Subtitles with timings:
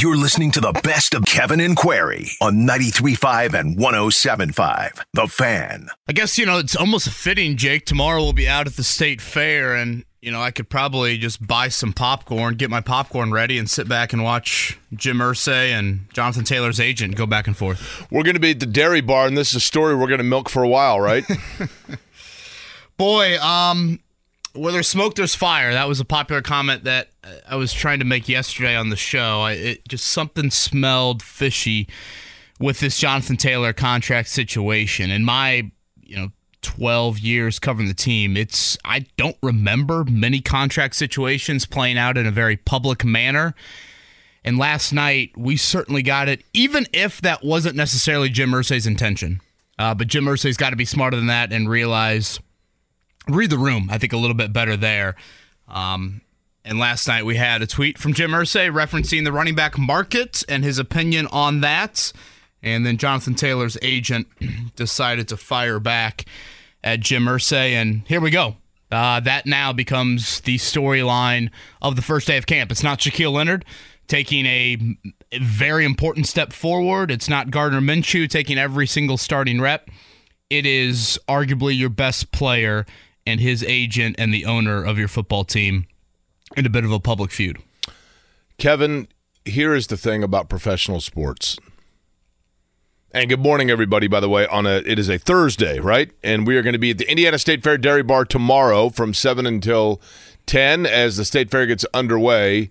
[0.00, 5.04] You're listening to the best of Kevin and Query on 93.5 and 107.5.
[5.12, 5.88] The Fan.
[6.06, 7.84] I guess, you know, it's almost fitting, Jake.
[7.84, 11.44] Tomorrow we'll be out at the state fair, and, you know, I could probably just
[11.44, 16.06] buy some popcorn, get my popcorn ready, and sit back and watch Jim Irsay and
[16.12, 18.06] Jonathan Taylor's agent go back and forth.
[18.08, 20.18] We're going to be at the dairy bar, and this is a story we're going
[20.18, 21.24] to milk for a while, right?
[22.96, 23.98] Boy, um,
[24.52, 25.72] where there's smoke, there's fire.
[25.72, 27.08] That was a popular comment that
[27.48, 29.40] I was trying to make yesterday on the show.
[29.40, 31.88] I, it just something smelled fishy
[32.58, 35.10] with this Jonathan Taylor contract situation.
[35.10, 35.70] In my,
[36.02, 36.28] you know,
[36.62, 42.26] 12 years covering the team, it's I don't remember many contract situations playing out in
[42.26, 43.54] a very public manner.
[44.44, 49.40] And last night, we certainly got it, even if that wasn't necessarily Jim Irsay's intention.
[49.78, 52.40] Uh, but Jim Irsay's got to be smarter than that and realize
[53.28, 55.16] read the room, I think, a little bit better there.
[55.68, 56.22] Um,
[56.64, 60.44] and last night we had a tweet from Jim Irsay referencing the running back market
[60.48, 62.12] and his opinion on that.
[62.62, 64.26] And then Jonathan Taylor's agent
[64.76, 66.24] decided to fire back
[66.82, 67.72] at Jim Irsay.
[67.72, 68.56] And here we go.
[68.90, 71.50] Uh, that now becomes the storyline
[71.82, 72.70] of the first day of camp.
[72.70, 73.64] It's not Shaquille Leonard
[74.06, 74.96] taking a
[75.38, 77.10] very important step forward.
[77.10, 79.90] It's not Gardner Minshew taking every single starting rep.
[80.48, 82.86] It is arguably your best player
[83.26, 85.86] and his agent and the owner of your football team
[86.58, 87.58] in a bit of a public feud.
[88.58, 89.06] Kevin,
[89.44, 91.56] here is the thing about professional sports.
[93.12, 94.08] And good morning, everybody.
[94.08, 96.10] By the way, on a it is a Thursday, right?
[96.24, 99.14] And we are going to be at the Indiana State Fair Dairy Bar tomorrow from
[99.14, 100.00] seven until
[100.46, 102.70] ten as the State Fair gets underway.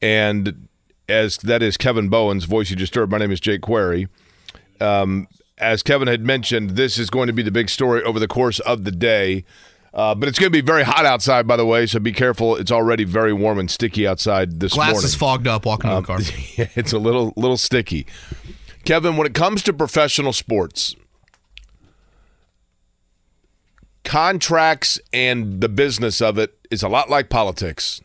[0.00, 0.68] And
[1.08, 3.10] as that is Kevin Bowen's voice you just heard.
[3.10, 4.06] My name is Jake Query.
[4.80, 5.26] Um,
[5.58, 8.60] as Kevin had mentioned, this is going to be the big story over the course
[8.60, 9.44] of the day.
[9.94, 12.56] Uh, but it's going to be very hot outside, by the way, so be careful.
[12.56, 15.04] It's already very warm and sticky outside this Glass morning.
[15.06, 16.68] is fogged up walking um, to the car.
[16.74, 18.04] It's a little little sticky.
[18.84, 20.96] Kevin, when it comes to professional sports,
[24.02, 28.00] contracts and the business of it is a lot like politics.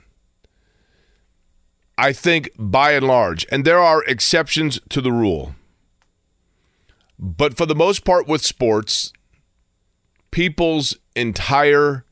[1.98, 5.56] I think by and large, and there are exceptions to the rule,
[7.18, 9.12] but for the most part with sports,
[10.32, 12.06] people's entire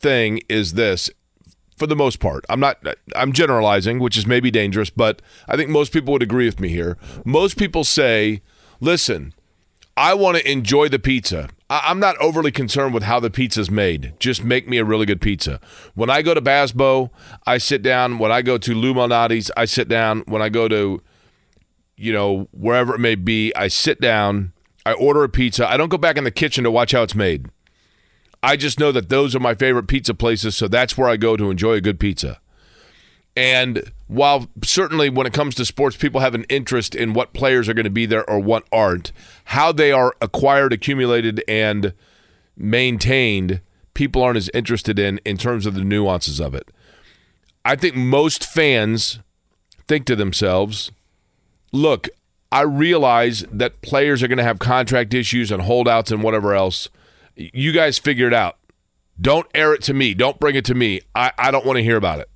[0.00, 1.10] thing is this
[1.76, 2.44] for the most part.
[2.48, 2.78] I'm not
[3.14, 6.68] I'm generalizing, which is maybe dangerous, but I think most people would agree with me
[6.68, 6.96] here.
[7.24, 8.42] Most people say,
[8.80, 9.34] "Listen,
[9.96, 11.48] I want to enjoy the pizza.
[11.68, 14.14] I'm not overly concerned with how the pizza's made.
[14.20, 15.58] Just make me a really good pizza.
[15.94, 17.10] When I go to Bazbeaux,
[17.46, 18.18] I sit down.
[18.18, 20.22] When I go to Lou Malnati's, I sit down.
[20.26, 21.02] When I go to,
[21.96, 24.52] you know, wherever it may be, I sit down.
[24.84, 25.68] I order a pizza.
[25.68, 27.46] I don't go back in the kitchen to watch how it's made.
[28.46, 31.36] I just know that those are my favorite pizza places, so that's where I go
[31.36, 32.38] to enjoy a good pizza.
[33.36, 37.68] And while certainly when it comes to sports, people have an interest in what players
[37.68, 39.10] are going to be there or what aren't,
[39.46, 41.92] how they are acquired, accumulated, and
[42.56, 43.62] maintained,
[43.94, 46.70] people aren't as interested in in terms of the nuances of it.
[47.64, 49.18] I think most fans
[49.88, 50.92] think to themselves,
[51.72, 52.08] look,
[52.52, 56.88] I realize that players are going to have contract issues and holdouts and whatever else.
[57.36, 58.56] You guys figure it out.
[59.20, 60.14] Don't air it to me.
[60.14, 61.00] Don't bring it to me.
[61.14, 62.28] I, I don't want to hear about it.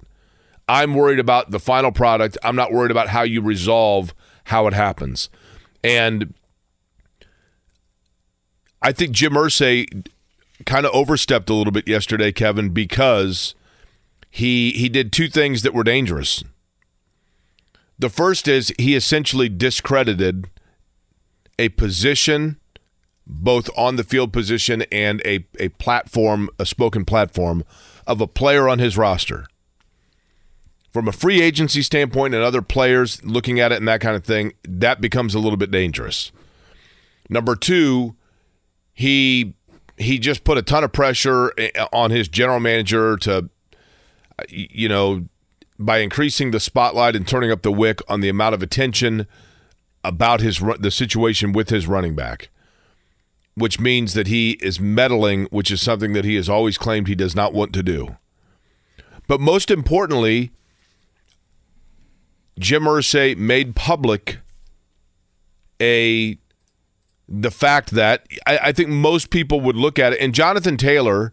[0.68, 2.38] I'm worried about the final product.
[2.44, 5.28] I'm not worried about how you resolve how it happens.
[5.82, 6.34] And
[8.80, 10.06] I think Jim Irsay
[10.66, 13.54] kind of overstepped a little bit yesterday, Kevin, because
[14.30, 16.44] he he did two things that were dangerous.
[17.98, 20.48] The first is he essentially discredited
[21.58, 22.59] a position
[23.30, 27.64] both on the field position and a, a platform, a spoken platform
[28.06, 29.46] of a player on his roster.
[30.92, 34.24] From a free agency standpoint and other players looking at it and that kind of
[34.24, 36.32] thing, that becomes a little bit dangerous.
[37.28, 38.16] Number two,
[38.92, 39.54] he
[39.96, 43.48] he just put a ton of pressure eh, on his general manager to,
[44.48, 45.26] you know,
[45.78, 49.28] by increasing the spotlight and turning up the wick on the amount of attention
[50.02, 52.50] about his the situation with his running back
[53.54, 57.14] which means that he is meddling, which is something that he has always claimed he
[57.14, 58.16] does not want to do.
[59.26, 60.50] But most importantly,
[62.58, 64.38] Jim Irsay made public
[65.80, 66.38] a
[67.28, 71.32] the fact that I, I think most people would look at it, and Jonathan Taylor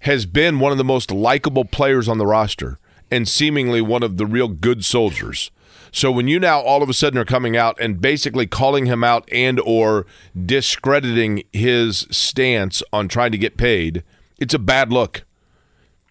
[0.00, 2.78] has been one of the most likable players on the roster
[3.10, 5.50] and seemingly one of the real good soldiers.
[5.94, 9.04] So when you now all of a sudden are coming out and basically calling him
[9.04, 10.06] out and or
[10.44, 14.02] discrediting his stance on trying to get paid,
[14.40, 15.22] it's a bad look.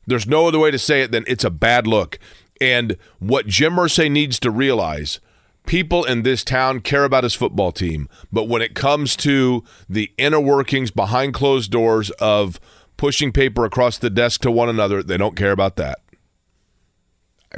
[0.08, 2.18] There's no other way to say it than it's a bad look.
[2.62, 5.20] And what Jim Irsay needs to realize,
[5.66, 10.14] people in this town care about his football team, but when it comes to the
[10.18, 12.58] inner workings behind closed doors of
[12.96, 16.00] pushing paper across the desk to one another, they don't care about that.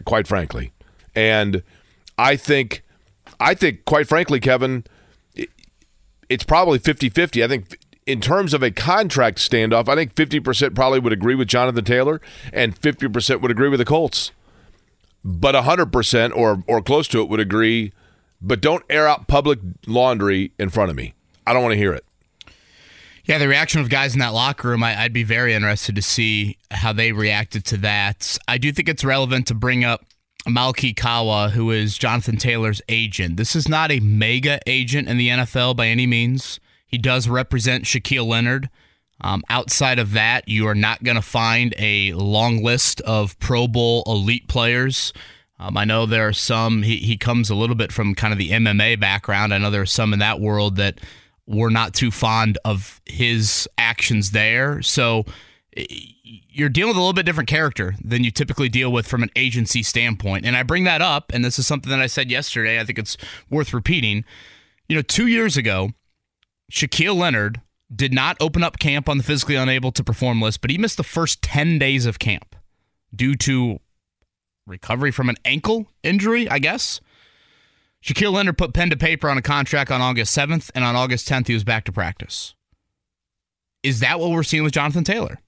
[0.06, 0.72] Quite frankly.
[1.14, 1.62] And
[2.18, 2.84] I think,
[3.40, 4.86] I think, quite frankly, Kevin,
[6.30, 7.44] it's probably 50 50.
[7.44, 11.48] I think in terms of a contract standoff, I think 50% probably would agree with
[11.48, 12.22] Jonathan Taylor
[12.54, 14.32] and 50% would agree with the Colts.
[15.24, 17.94] But 100% or, or close to it would agree,
[18.42, 21.16] but don't air out public laundry in front of me.
[21.48, 22.06] I don't want to hear it.
[23.24, 26.02] Yeah, the reaction of guys in that locker room, I, would be very interested to
[26.04, 28.38] see how they reacted to that.
[28.48, 30.06] I do think it's relevant to bring up
[30.48, 33.38] Malki Kawa, who is Jonathan Taylor's agent.
[33.38, 36.60] This is not a mega agent in the NFL by any means.
[36.86, 38.70] He does represent Shaquille Leonard.
[39.22, 43.68] Um, outside of that, you are not going to find a long list of Pro
[43.68, 45.14] Bowl elite players.
[45.58, 48.38] Um, I know there are some, he, he comes a little bit from kind of
[48.38, 49.54] the MMA background.
[49.54, 51.00] I know there are some in that world that
[51.48, 54.82] were not too fond of his actions there.
[54.82, 55.26] So
[56.26, 59.30] you're dealing with a little bit different character than you typically deal with from an
[59.36, 60.46] agency standpoint.
[60.46, 62.80] And I bring that up, and this is something that I said yesterday.
[62.80, 63.16] I think it's
[63.50, 64.26] worth repeating.
[64.90, 65.92] You know, two years ago,
[66.72, 67.62] Shaquille Leonard
[67.94, 70.98] did not open up camp on the physically unable to perform list, but he missed
[70.98, 72.56] the first 10 days of camp
[73.16, 73.80] due to
[74.66, 77.00] recovery from an ankle injury, I guess.
[78.04, 81.30] Shaquille Leonard put pen to paper on a contract on August 7th, and on August
[81.30, 82.56] 10th, he was back to practice.
[83.84, 85.40] Is that what we're seeing with Jonathan Taylor?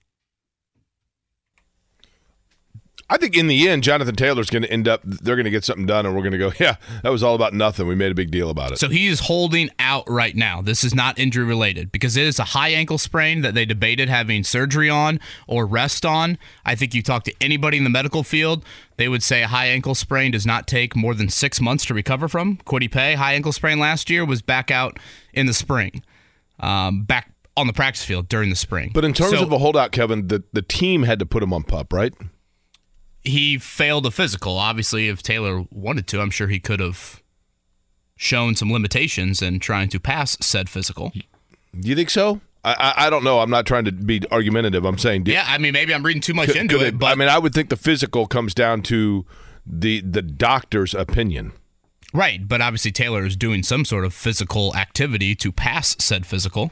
[3.09, 5.01] I think in the end, Jonathan Taylor's going to end up.
[5.06, 6.51] They're going to get something done, and we're going to go.
[6.59, 7.88] Yeah, that was all about nothing.
[7.88, 8.80] We made a big deal about it.
[8.80, 10.62] So he is holding out right now.
[10.62, 14.09] This is not injury related because it is a high ankle sprain that they debated
[14.09, 16.39] having surgery on or rest on.
[16.65, 18.65] I think you talk to anybody in the medical field,
[18.98, 21.94] they would say a high ankle sprain does not take more than six months to
[21.94, 22.57] recover from.
[22.65, 24.98] Kwity Paye, high ankle sprain last year, was back out
[25.31, 26.03] in the spring,
[26.60, 28.92] um, back on the practice field during the spring.
[28.94, 31.53] But in terms so, of a holdout, Kevin, the the team had to put him
[31.53, 32.13] on pup, right?
[33.24, 34.58] He failed a physical.
[34.58, 37.22] Obviously, if Taylor wanted to, I'm sure he could have
[38.16, 41.12] shown some limitations in trying to pass said physical.
[41.12, 42.42] Do you think so?
[42.64, 43.40] I, I, don't know.
[43.40, 44.84] I'm not trying to be argumentative.
[44.84, 45.46] I'm saying, yeah.
[45.48, 47.38] I mean, maybe I'm reading too much could, into could it, but I mean, I
[47.38, 49.25] would think the physical comes down to
[49.66, 51.54] the the doctor's opinion.
[52.13, 56.72] Right, but obviously Taylor is doing some sort of physical activity to pass said physical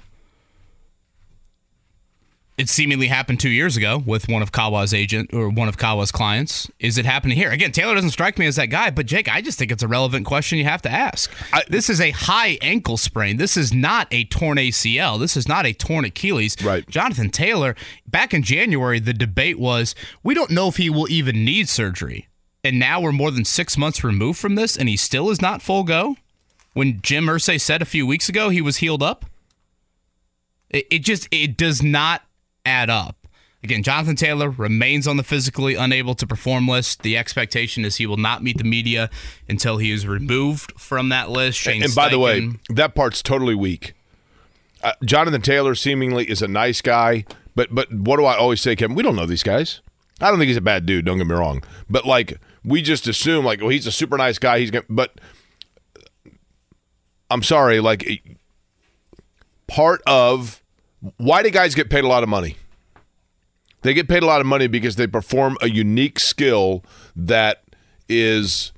[2.57, 6.11] it seemingly happened two years ago with one of Kawa's agent or one of Kawa's
[6.11, 6.69] clients.
[6.79, 7.51] Is it happening here?
[7.51, 9.87] Again, Taylor doesn't strike me as that guy, but Jake, I just think it's a
[9.87, 11.31] relevant question you have to ask.
[11.51, 13.35] I, this is a high ankle sprain.
[13.37, 15.19] This is not a torn ACL.
[15.19, 16.55] This is not a torn Achilles.
[16.63, 16.87] Right.
[16.89, 17.75] Jonathan Taylor,
[18.07, 19.93] back in January, the debate was
[20.23, 22.29] we don't know if he will even need surgery.
[22.63, 25.61] And now we're more than six months removed from this, and he still is not
[25.61, 26.15] full go.
[26.73, 29.25] When Jim Irsay said a few weeks ago he was healed up,
[30.69, 32.23] it, it just it does not
[32.65, 33.15] add up.
[33.63, 37.01] Again, Jonathan Taylor remains on the physically unable to perform list.
[37.01, 39.09] The expectation is he will not meet the media
[39.49, 41.57] until he is removed from that list.
[41.57, 43.93] Shane and, by the way, that part's totally weak.
[44.83, 48.75] Uh, Jonathan Taylor seemingly is a nice guy, but but what do I always say,
[48.75, 48.95] Kevin?
[48.95, 49.81] We don't know these guys.
[50.21, 51.05] I don't think he's a bad dude.
[51.05, 54.37] Don't get me wrong, but like we just assume like, well, he's a super nice
[54.37, 54.59] guy.
[54.59, 55.19] He's gonna, but
[57.31, 58.37] I'm sorry, like
[59.67, 60.61] part of
[61.17, 62.57] why do guys get paid a lot of money?
[63.81, 66.83] They get paid a lot of money because they perform a unique skill
[67.15, 67.63] that
[68.09, 68.71] is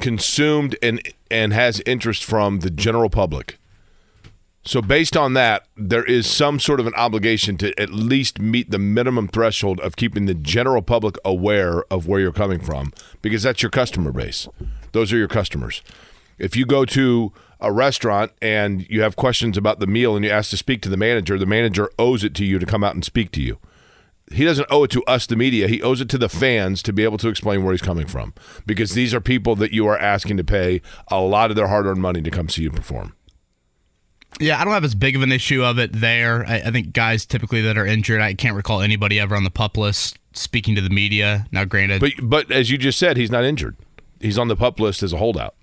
[0.00, 3.58] consumed and and has interest from the general public.
[4.64, 8.70] So based on that, there is some sort of an obligation to at least meet
[8.70, 12.92] the minimum threshold of keeping the general public aware of where you're coming from
[13.22, 14.48] because that's your customer base.
[14.92, 15.82] Those are your customers.
[16.38, 20.30] If you go to a restaurant and you have questions about the meal and you
[20.30, 22.94] ask to speak to the manager, the manager owes it to you to come out
[22.94, 23.58] and speak to you.
[24.30, 25.68] He doesn't owe it to us, the media.
[25.68, 28.34] He owes it to the fans to be able to explain where he's coming from
[28.66, 31.86] because these are people that you are asking to pay a lot of their hard
[31.86, 33.14] earned money to come see you perform.
[34.38, 36.44] Yeah, I don't have as big of an issue of it there.
[36.46, 39.50] I, I, think guys typically that are injured, I can't recall anybody ever on the
[39.50, 41.46] pup list speaking to the media.
[41.50, 43.76] Now, granted, but but as you just said, he's not injured.
[44.20, 45.54] He's on the pup list as a holdout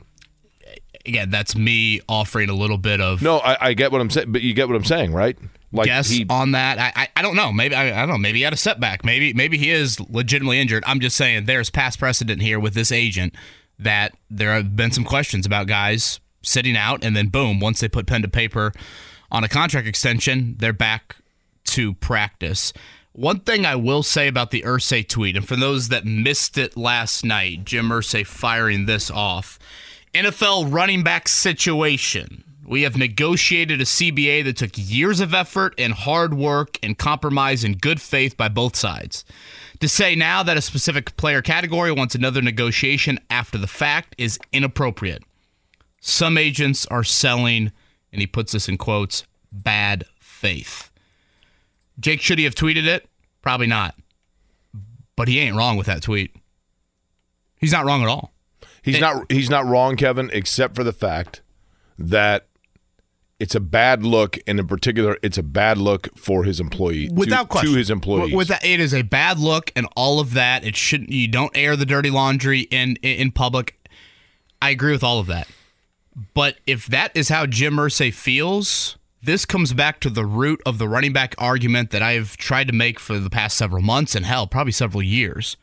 [1.08, 3.22] again, that's me offering a little bit of.
[3.22, 5.38] No, I, I get what I'm saying, but you get what I'm saying, right?
[5.72, 6.80] Like guess he- on that.
[6.80, 7.52] I, I I don't know.
[7.52, 8.18] Maybe I, I don't know.
[8.18, 9.04] Maybe he had a setback.
[9.04, 10.84] Maybe maybe he is legitimately injured.
[10.88, 13.36] I'm just saying there's past precedent here with this agent
[13.80, 17.90] that there have been some questions about guys sitting out and then boom, once they
[17.90, 18.72] put pen to paper
[19.32, 21.18] on a contract extension, they're back
[21.66, 22.72] to practice.
[23.12, 26.76] One thing I will say about the Irsay tweet, and for those that missed it
[26.78, 29.58] last night, Jim Irsay firing this off.
[30.16, 32.46] NFL running back situation.
[32.66, 37.66] We have negotiated a CBA that took years of effort and hard work and compromise
[37.66, 39.26] and good faith by both sides.
[39.82, 44.40] To say now that a specific player category wants another negotiation after the fact is
[44.54, 45.22] inappropriate.
[46.00, 47.74] Some agents are selling,
[48.14, 50.92] and he puts this in quotes, bad faith.
[52.00, 53.06] Jake, should he have tweeted it?
[53.42, 53.96] Probably not.
[55.18, 56.34] But he ain't wrong with that tweet.
[57.58, 58.32] He's not wrong at all.
[58.86, 59.00] He's eh.
[59.00, 61.42] not he's not wrong, Kevin, except for the fact
[61.98, 62.46] that
[63.40, 67.10] it's a bad look, and in particular, it's a bad look for his employee.
[67.12, 68.34] without to, question to his employees.
[68.34, 70.64] With that, it is a bad look, and all of that.
[70.64, 71.10] It shouldn't.
[71.10, 73.76] You don't air the dirty laundry in in public.
[74.62, 75.48] I agree with all of that.
[76.36, 80.78] But if that is how Jim Irsay feels, this comes back to the root of
[80.78, 84.26] the running back argument that I've tried to make for the past several months and
[84.26, 85.58] hell, probably several years.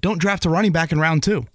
[0.00, 1.46] Don't draft a running back in round two.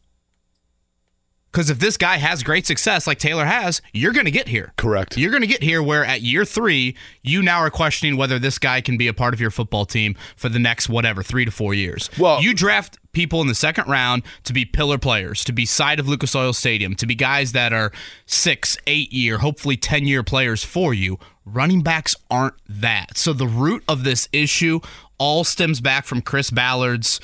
[1.52, 4.72] Because if this guy has great success like Taylor has, you're going to get here.
[4.78, 5.18] Correct.
[5.18, 8.60] You're going to get here where at year three, you now are questioning whether this
[8.60, 11.52] guy can be a part of your football team for the next whatever three to
[11.52, 12.10] four years.
[12.20, 16.00] Well- you draft people in the second round to be pillar players, to be side
[16.00, 17.92] of Lucas Oil Stadium, to be guys that are
[18.28, 21.18] six, eight year, hopefully ten year players for you.
[21.46, 23.18] Running backs aren't that.
[23.18, 24.82] So the root of this issue
[25.18, 27.20] all stems back from Chris Ballard's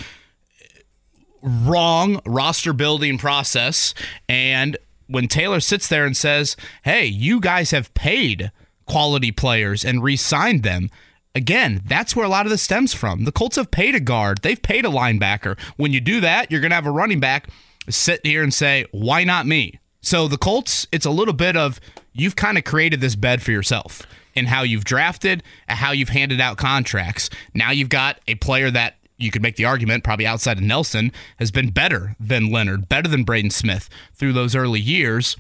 [1.46, 3.94] wrong roster building process.
[4.28, 8.52] And when Taylor sits there and says, hey, you guys have paid
[8.86, 10.90] quality players and re signed them.
[11.34, 13.25] Again, that's where a lot of this stems from.
[13.25, 15.60] The Colts have paid a guard, they've paid a linebacker.
[15.75, 17.50] When you do that, you're going to have a running back
[17.90, 19.80] sit here and say, why not me?
[20.02, 21.80] So the Colts, it's a little bit of
[22.14, 26.40] you've kind of created this bed for yourself in how you've drafted, how you've handed
[26.40, 27.30] out contracts.
[27.54, 31.12] Now you've got a player that you could make the argument, probably outside of Nelson,
[31.38, 35.38] has been better than Leonard, better than Braden Smith through those early years.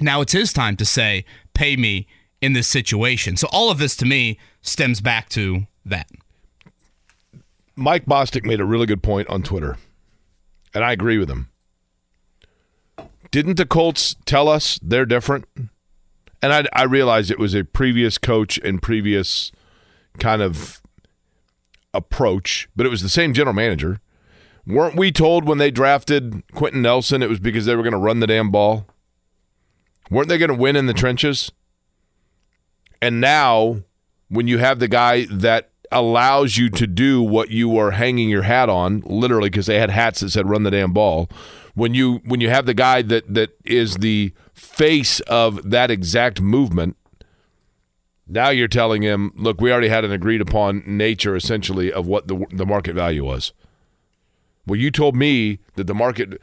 [0.00, 1.24] Now it's his time to say,
[1.54, 2.06] pay me
[2.40, 3.36] in this situation.
[3.36, 6.08] So all of this to me stems back to that.
[7.74, 9.76] Mike Bostic made a really good point on Twitter,
[10.74, 11.50] and I agree with him.
[13.30, 15.44] Didn't the Colts tell us they're different?
[16.42, 19.52] And I, I realized it was a previous coach and previous
[20.18, 20.80] kind of
[21.96, 24.00] approach, but it was the same general manager.
[24.66, 27.98] Weren't we told when they drafted Quenton Nelson it was because they were going to
[27.98, 28.86] run the damn ball?
[30.10, 31.52] Weren't they going to win in the trenches?
[33.00, 33.82] And now,
[34.28, 38.42] when you have the guy that allows you to do what you are hanging your
[38.42, 41.28] hat on, literally because they had hats that said "run the damn ball,"
[41.74, 46.40] when you when you have the guy that that is the face of that exact
[46.40, 46.96] movement,
[48.28, 52.28] now you're telling him, "Look, we already had an agreed upon nature, essentially, of what
[52.28, 53.52] the the market value was."
[54.66, 56.40] Well, you told me that the market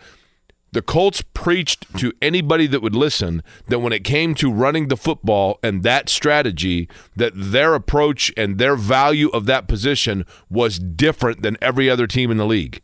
[0.74, 4.98] the Colts preached to anybody that would listen that when it came to running the
[4.98, 11.44] football and that strategy, that their approach and their value of that position was different
[11.44, 12.82] than every other team in the league.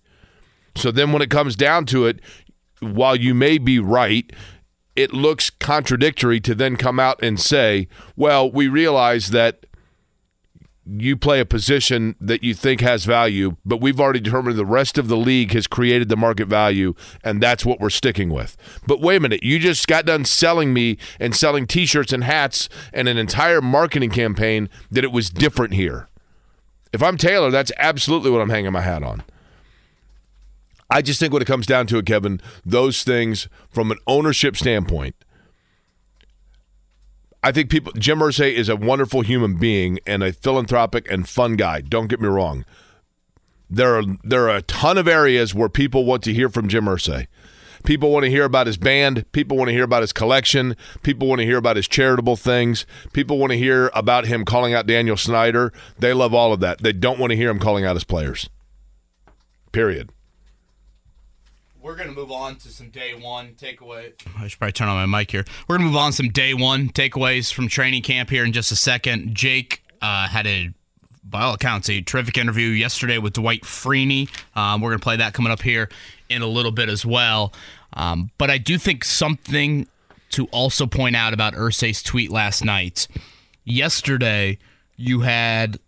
[0.75, 2.19] So then when it comes down to it,
[2.79, 4.31] while you may be right,
[4.95, 9.65] it looks contradictory to then come out and say, well, we realize that
[10.97, 14.97] you play a position that you think has value, but we've already determined the rest
[14.97, 18.57] of the league has created the market value, and that's what we're sticking with.
[18.87, 22.23] But wait a minute, you just got done selling me and selling t shirts and
[22.23, 26.07] hats and an entire marketing campaign that it was different here.
[26.91, 29.23] If I'm Taylor, that's absolutely what I'm hanging my hat on.
[30.89, 34.57] I just think when it comes down to it, Kevin, those things from an ownership
[34.57, 35.15] standpoint,
[37.41, 41.55] I think people Jim Irsay is a wonderful human being and a philanthropic and fun
[41.55, 41.81] guy.
[41.81, 42.65] Don't get me wrong.
[43.69, 46.85] There are there are a ton of areas where people want to hear from Jim
[46.85, 47.27] Irsay.
[47.85, 49.31] People want to hear about his band.
[49.31, 50.75] People want to hear about his collection.
[51.01, 52.85] People want to hear about his charitable things.
[53.13, 55.71] People want to hear about him calling out Daniel Snyder.
[55.97, 56.79] They love all of that.
[56.79, 58.49] They don't want to hear him calling out his players.
[59.71, 60.09] Period.
[61.81, 64.11] We're going to move on to some day one takeaway.
[64.37, 65.45] I should probably turn on my mic here.
[65.67, 68.51] We're going to move on to some day one takeaways from training camp here in
[68.51, 69.33] just a second.
[69.33, 70.73] Jake uh, had a,
[71.23, 74.29] by all accounts, a terrific interview yesterday with Dwight Freeney.
[74.57, 75.89] Um, we're going to play that coming up here
[76.27, 77.53] in a little bit as well.
[77.93, 79.87] Um, but I do think something
[80.31, 83.07] to also point out about Irsay's tweet last night.
[83.63, 84.57] yesterday
[84.97, 85.79] you had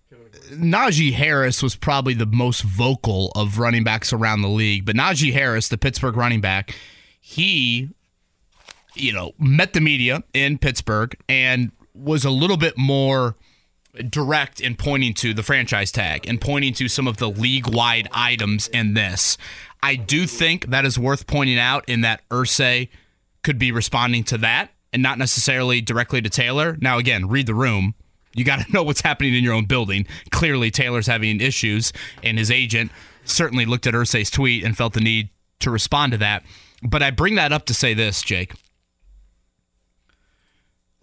[0.51, 5.33] Najee Harris was probably the most vocal of running backs around the league, but Najee
[5.33, 6.75] Harris, the Pittsburgh running back,
[7.19, 7.89] he,
[8.95, 13.35] you know, met the media in Pittsburgh and was a little bit more
[14.09, 18.07] direct in pointing to the franchise tag and pointing to some of the league wide
[18.11, 19.37] items in this.
[19.83, 22.89] I do think that is worth pointing out in that Irsay
[23.43, 26.77] could be responding to that and not necessarily directly to Taylor.
[26.79, 27.95] Now, again, read the room.
[28.33, 30.07] You got to know what's happening in your own building.
[30.31, 32.91] Clearly, Taylor's having issues, and his agent
[33.25, 36.43] certainly looked at Irsay's tweet and felt the need to respond to that.
[36.83, 38.53] But I bring that up to say this, Jake.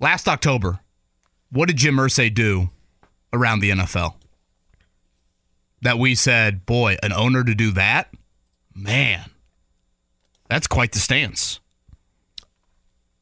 [0.01, 0.81] Last October,
[1.51, 2.71] what did Jim Irsay do
[3.33, 4.15] around the NFL?
[5.83, 8.13] That we said, boy, an owner to do that?
[8.75, 9.31] Man,
[10.49, 11.61] that's quite the stance.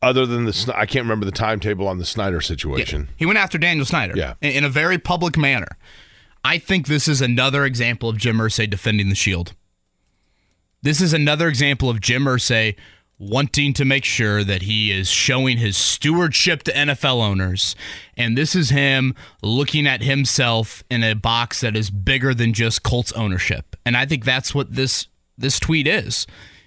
[0.03, 3.03] Other than the, I can't remember the timetable on the Snyder situation.
[3.03, 3.15] Yeah.
[3.17, 4.35] He went after Daniel Snyder yeah.
[4.43, 5.79] in, a very public manner.
[6.45, 9.55] I think this is another example of Jim Irsay defending the shield.
[10.83, 12.76] This is another example of Jim Irsay
[13.19, 17.75] wanting to make sure that he is showing his stewardship to NFL owners.
[18.17, 22.83] And this is him looking at himself in a box that is bigger than just
[22.83, 23.76] Colts ownership.
[23.87, 26.26] And I think that's what this this tweet is.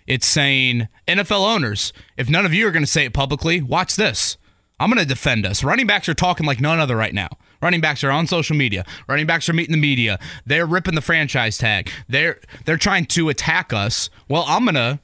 [0.10, 3.96] It's saying NFL owners, if none of you are going to say it publicly, watch
[3.96, 4.38] this.
[4.80, 5.64] I'm going to defend us.
[5.64, 7.30] Running backs are talking like none other right now.
[7.62, 8.86] Running backs are on social media.
[9.08, 10.18] Running backs are meeting the media.
[10.48, 11.92] They're ripping the franchise tag.
[12.08, 14.10] They're they're trying to attack us.
[14.28, 15.00] Well, I'm going to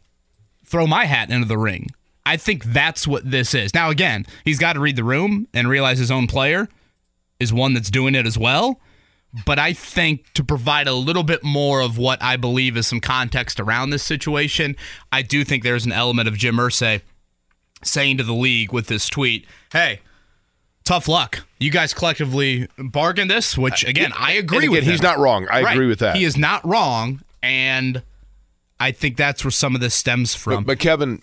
[0.66, 1.92] throw my hat into the ring.
[2.26, 3.76] I think that's what this is.
[3.76, 6.68] Now again, he's got to read the room and realize his own player
[7.40, 8.80] is one that's doing it as well.
[9.46, 13.02] But I think to provide a little bit more of what I believe is some
[13.02, 14.76] context around this situation,
[15.12, 17.02] I do think there's an element of Jim Irsay
[17.84, 20.00] saying to the league with this tweet, "Hey,
[20.86, 21.44] tough luck.
[21.60, 24.84] You guys collectively bargained this." Which again, I agree again, with.
[24.86, 25.04] He's him.
[25.04, 25.48] not wrong.
[25.52, 25.74] I Right.
[25.74, 26.16] agree with that.
[26.16, 28.04] He is not wrong, and
[28.80, 30.64] I think that's where some of this stems from.
[30.64, 31.22] But, but Kevin,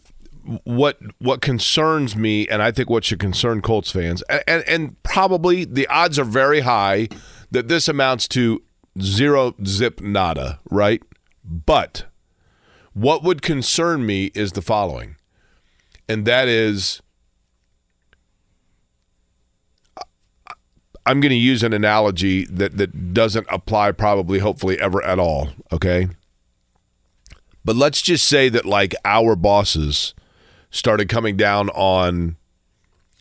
[0.64, 5.02] what what concerns me, and I think what should concern Colts fans, and, and, and
[5.02, 7.08] probably the odds are very high
[7.52, 8.62] that this amounts to
[9.00, 11.02] zero zip nada, right?
[11.44, 12.06] But
[12.92, 15.16] what would concern me is the following,
[16.08, 17.00] and that is.
[21.04, 25.48] I'm going to use an analogy that, that doesn't apply probably, hopefully, ever at all.
[25.72, 26.06] Okay.
[27.64, 30.14] But let's just say that, like, our bosses
[30.70, 32.36] started coming down on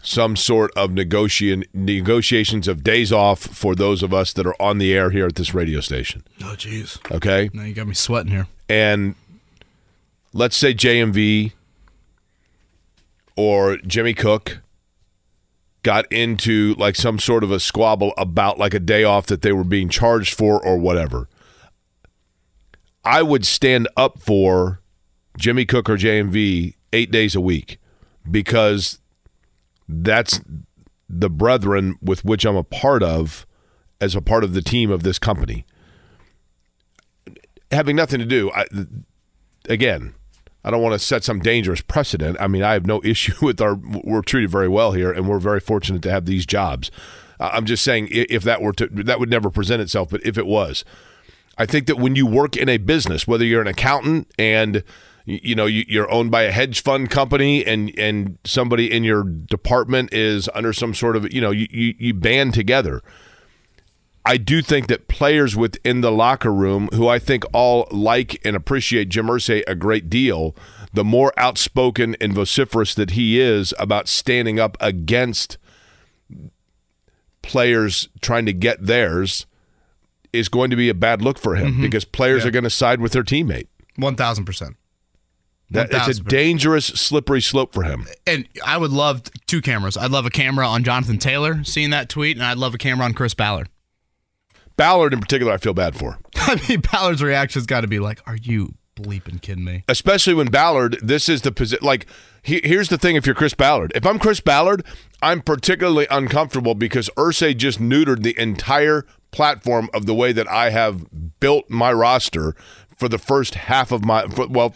[0.04, 4.78] some sort of negotiation negotiations of days off for those of us that are on
[4.78, 6.24] the air here at this radio station.
[6.44, 7.00] oh, jeez.
[7.12, 7.50] Okay.
[7.54, 8.48] Now you got me sweating here.
[8.68, 9.16] And
[10.34, 11.52] let's say JMV
[13.36, 14.62] or Jimmy Cook
[15.84, 19.52] got into like some sort of a squabble about like a day off that they
[19.52, 21.28] were being charged for or whatever.
[23.04, 24.80] I would stand up for
[25.38, 27.80] Jimmy Cook or JMV eight days a week
[28.30, 29.00] because
[29.88, 30.40] that's
[31.10, 33.46] the brethren with which I'm a part of
[34.00, 35.66] as a part of the team of this company.
[37.72, 38.66] Having nothing to do, I,
[39.70, 40.14] again,
[40.64, 42.38] I don't want to set some dangerous precedent.
[42.40, 45.40] I mean, I have no issue with our, we're treated very well here and we're
[45.40, 46.92] very fortunate to have these jobs.
[47.40, 50.46] I'm just saying if that were to, that would never present itself, but if it
[50.46, 50.86] was,
[51.58, 54.84] I think that when you work in a business, whether you're an accountant and
[55.26, 60.14] you know you're owned by a hedge fund company and and somebody in your department
[60.14, 63.02] is under some sort of you know you, you, you band together
[64.26, 68.56] i do think that players within the locker room who i think all like and
[68.56, 70.56] appreciate jim Irsay a great deal
[70.94, 75.58] the more outspoken and vociferous that he is about standing up against
[77.42, 79.46] players trying to get theirs
[80.34, 81.82] is going to be a bad look for him mm-hmm.
[81.82, 82.50] because players Yeah.
[82.50, 84.78] are going to side with their teammate One thousand percent.
[85.72, 88.06] That, it's a dangerous, slippery slope for him.
[88.28, 89.96] And I would love two cameras.
[89.96, 93.06] I'd love a camera on Jonathan Taylor seeing that tweet, and I'd love a camera
[93.06, 93.70] on Chris Ballard.
[94.76, 98.22] Ballard, in particular, I feel bad for, I mean, Ballard's reaction's got to be like,
[98.26, 100.98] "Are you bleeping kidding me?" especially when Ballard.
[101.02, 101.86] This is the position.
[101.86, 102.08] Like,
[102.42, 104.84] he, here's the thing: if you're Chris Ballard, if I'm Chris Ballard,
[105.22, 110.72] I'm particularly uncomfortable because Irsay just neutered the entire platform of the way that I
[110.72, 111.06] have
[111.40, 112.56] built my roster
[112.98, 114.76] for the first half of my for, well.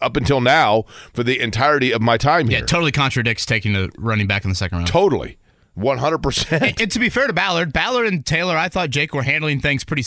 [0.00, 3.74] Up until now, for the entirety of my time Yeah, here, it totally contradicts taking
[3.74, 4.88] a running back in the second round.
[4.88, 5.38] totally,
[5.74, 6.80] one hundred percent.
[6.80, 9.84] and to be fair to Ballard, Ballard and Taylor, I thought Jake were handling things
[9.84, 10.04] pretty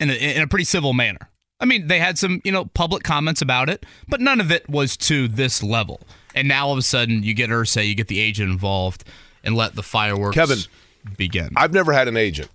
[0.00, 1.30] in a, in a pretty civil manner.
[1.60, 4.68] I mean, they had some you know public comments about it, but none of it
[4.68, 6.00] was to this level.
[6.34, 9.04] And now all of a sudden, you get Irsay, you get the agent involved,
[9.44, 10.34] and let the fireworks.
[10.36, 10.58] Kevin,
[11.16, 11.50] begin.
[11.56, 12.48] I've never had an agent.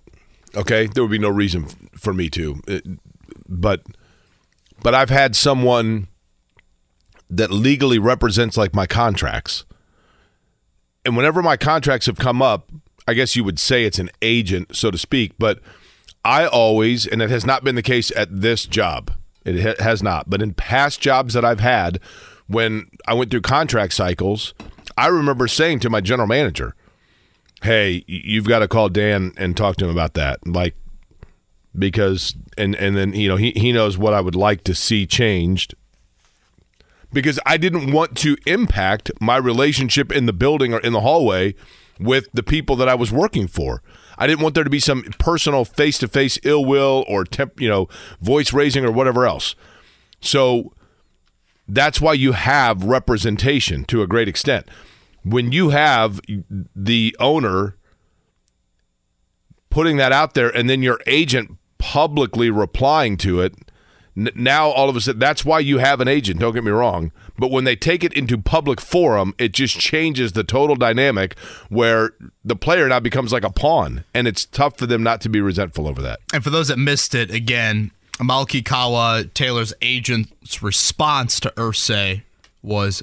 [0.54, 1.66] Okay, there would be no reason
[1.98, 2.86] for me to, It-
[3.48, 3.82] but
[4.82, 6.08] but I've had someone
[7.30, 9.64] that legally represents like my contracts.
[11.04, 12.70] And whenever my contracts have come up,
[13.06, 15.60] I guess you would say it's an agent, so to speak, but
[16.24, 19.12] I always, and it has not been the case at this job,
[19.44, 22.00] it ha- has not, but in past jobs that I've had,
[22.46, 24.54] when I went through contract cycles,
[24.96, 26.74] I remember saying to my general manager,
[27.62, 30.46] hey, you've got to call Dan and talk to him about that.
[30.46, 30.74] Like,
[31.78, 35.06] because, and, and then, you know, he, he knows what I would like to see
[35.06, 35.74] changed
[37.14, 41.54] because I didn't want to impact my relationship in the building or in the hallway
[41.98, 43.82] with the people that I was working for.
[44.18, 47.60] I didn't want there to be some personal face to face ill will or temp,
[47.60, 47.88] you know,
[48.20, 49.54] voice raising or whatever else.
[50.20, 50.72] So
[51.66, 54.68] that's why you have representation to a great extent.
[55.22, 56.20] When you have
[56.76, 57.76] the owner
[59.70, 63.54] putting that out there and then your agent publicly replying to it,
[64.16, 66.70] n- now all of a sudden that's why you have an agent, don't get me
[66.70, 67.12] wrong.
[67.38, 72.12] But when they take it into public forum, it just changes the total dynamic where
[72.44, 75.40] the player now becomes like a pawn and it's tough for them not to be
[75.40, 76.20] resentful over that.
[76.32, 82.22] And for those that missed it, again, Malki Kawa, Taylor's agent's response to Irsay
[82.62, 83.02] was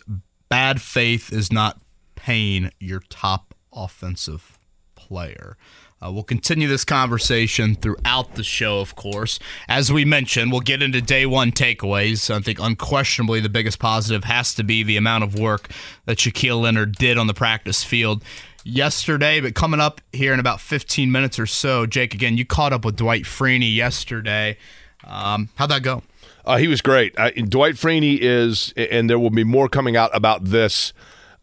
[0.50, 1.80] bad faith is not
[2.16, 4.58] paying your top offensive
[4.96, 5.58] player.
[6.04, 9.38] Uh, we'll continue this conversation throughout the show, of course.
[9.68, 12.34] As we mentioned, we'll get into day one takeaways.
[12.34, 15.70] I think unquestionably the biggest positive has to be the amount of work
[16.06, 18.24] that Shaquille Leonard did on the practice field
[18.64, 19.42] yesterday.
[19.42, 22.84] But coming up here in about 15 minutes or so, Jake, again, you caught up
[22.84, 24.58] with Dwight Freeney yesterday.
[25.04, 26.02] Um, how'd that go?
[26.44, 27.14] Uh, he was great.
[27.20, 30.94] Uh, Dwight Freeney is, and there will be more coming out about this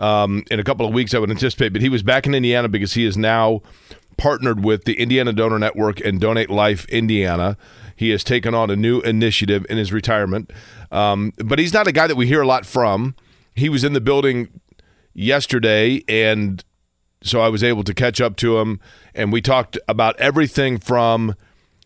[0.00, 1.72] um, in a couple of weeks, I would anticipate.
[1.72, 3.62] But he was back in Indiana because he is now
[4.18, 7.56] partnered with the Indiana Donor Network and Donate Life Indiana.
[7.96, 10.52] He has taken on a new initiative in his retirement.
[10.92, 13.14] Um, but he's not a guy that we hear a lot from.
[13.54, 14.60] He was in the building
[15.14, 16.62] yesterday, and
[17.22, 18.80] so I was able to catch up to him.
[19.14, 21.34] And we talked about everything from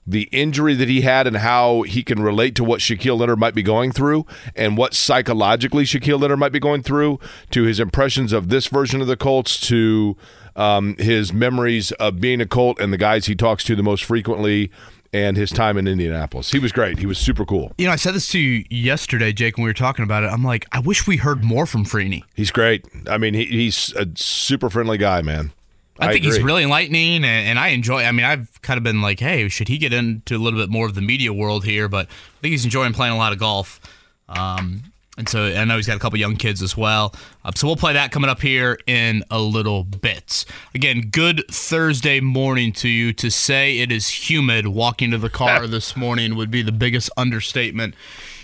[0.07, 3.55] the injury that he had and how he can relate to what Shaquille Leonard might
[3.55, 8.33] be going through and what psychologically Shaquille Leonard might be going through to his impressions
[8.33, 10.16] of this version of the Colts to
[10.57, 14.05] um, his memories of being a Colt and the guys he talks to the most
[14.05, 14.71] frequently
[15.12, 16.51] and his time in Indianapolis.
[16.51, 16.99] He was great.
[16.99, 17.73] He was super cool.
[17.77, 20.29] You know, I said this to you yesterday, Jake, when we were talking about it.
[20.29, 22.23] I'm like, I wish we heard more from Freeney.
[22.35, 22.87] He's great.
[23.09, 25.53] I mean, he, he's a super friendly guy, man.
[25.99, 28.03] I, think he's really enlightening, and, and I enjoy.
[28.03, 30.71] I mean, I've kind of been like, hey, should he get into a little bit
[30.71, 31.88] more of the media world here?
[31.88, 33.81] But I think he's enjoying playing a lot of golf.
[34.29, 37.14] Um, and so I know he's got a couple young kids as well.
[37.44, 40.46] Uh, so we'll play that coming up here in a little bit.
[40.75, 43.12] Again, good Thursday morning to you.
[43.12, 47.11] To say it is humid walking to the car this morning would be the biggest
[47.16, 47.94] understatement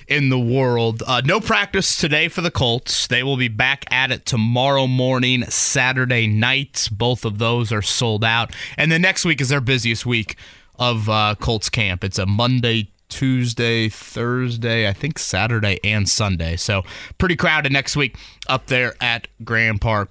[0.08, 1.02] in the world.
[1.06, 3.06] Uh, no practice today for the Colts.
[3.06, 6.88] They will be back at it tomorrow morning, Saturday night.
[6.90, 8.54] Both of those are sold out.
[8.76, 10.36] And then next week is their busiest week
[10.78, 12.04] of uh, Colts camp.
[12.04, 16.56] It's a Monday, Tuesday, Thursday, I think Saturday and Sunday.
[16.56, 16.82] So
[17.18, 18.16] pretty crowded next week
[18.48, 20.10] up there at Grand Park.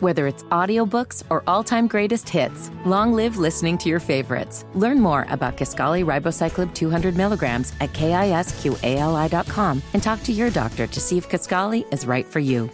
[0.00, 4.64] Whether it's audiobooks or all-time greatest hits, long live listening to your favorites.
[4.74, 11.00] Learn more about Kisqali Ribociclib 200 milligrams at kisqali.com and talk to your doctor to
[11.00, 12.70] see if Kisqali is right for you.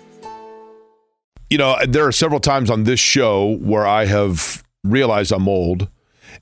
[1.51, 5.88] you know, there are several times on this show where I have realized I'm old.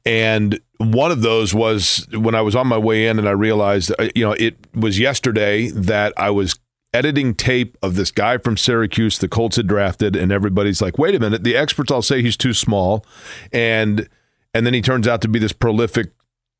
[0.06, 3.92] And one of those was when I was on my way in and I realized,
[3.98, 6.58] uh, you know, it was yesterday that I was
[6.92, 11.14] editing tape of this guy from Syracuse the Colts had drafted and everybody's like, "Wait
[11.14, 13.04] a minute, the experts all say he's too small."
[13.52, 14.08] And
[14.52, 16.12] and then he turns out to be this prolific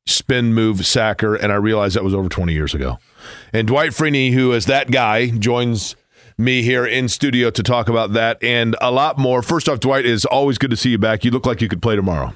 [0.07, 2.99] spin move sacker and I realized that was over 20 years ago.
[3.53, 5.95] And Dwight Freeney, who is that guy, joins
[6.37, 9.41] me here in studio to talk about that and a lot more.
[9.41, 11.23] First off, Dwight, is always good to see you back.
[11.23, 12.33] You look like you could play tomorrow.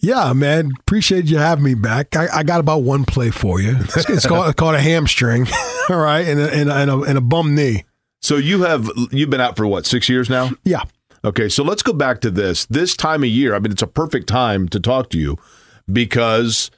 [0.00, 0.70] Yeah, man.
[0.80, 2.16] Appreciate you having me back.
[2.16, 3.76] I, I got about one play for you.
[3.78, 5.46] It's, it's called, called a hamstring,
[5.88, 7.84] all right, and a, and, a, and, a, and a bum knee.
[8.20, 10.50] So you have you've been out for what six years now?
[10.64, 10.82] Yeah.
[11.24, 12.66] Okay, so let's go back to this.
[12.66, 15.36] This time of year, I mean, it's a perfect time to talk to you
[15.90, 16.70] because,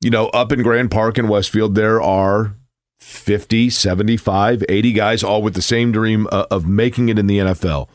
[0.00, 2.56] you know, up in Grand Park in Westfield, there are
[3.06, 7.38] 50, 75, 80 guys all with the same dream uh, of making it in the
[7.38, 7.88] NFL.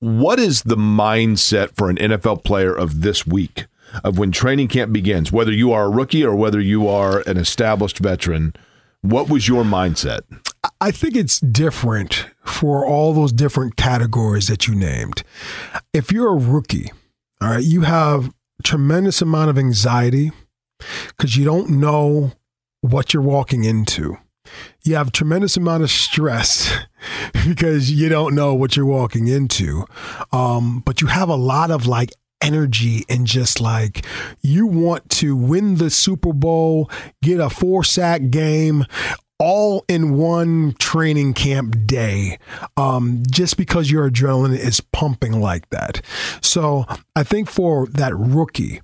[0.00, 3.66] What is the mindset for an NFL player of this week,
[4.02, 7.36] of when training camp begins, whether you are a rookie or whether you are an
[7.36, 8.54] established veteran?
[9.02, 10.22] What was your mindset?
[10.80, 15.24] I think it's different for all those different categories that you named.
[15.92, 16.90] If you're a rookie,
[17.42, 18.32] all right, you have
[18.64, 20.32] tremendous amount of anxiety
[21.08, 22.32] because you don't know
[22.80, 24.16] what you're walking into.
[24.82, 26.72] You have tremendous amount of stress
[27.46, 29.84] because you don't know what you're walking into.
[30.32, 34.04] Um, but you have a lot of like energy and just like
[34.40, 36.90] you want to win the Super Bowl,
[37.22, 38.84] get a four sack game,
[39.38, 42.38] all in one training camp day
[42.76, 46.02] um, just because your adrenaline is pumping like that.
[46.42, 48.80] So I think for that rookie,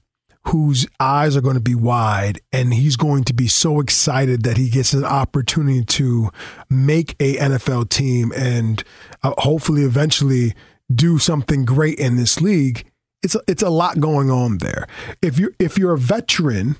[0.49, 4.57] whose eyes are going to be wide and he's going to be so excited that
[4.57, 6.31] he gets an opportunity to
[6.69, 8.85] make a NFL team and
[9.23, 10.55] uh, hopefully eventually
[10.95, 12.85] do something great in this league
[13.25, 14.87] it's a, it's a lot going on there.
[15.23, 16.77] If you if you're a veteran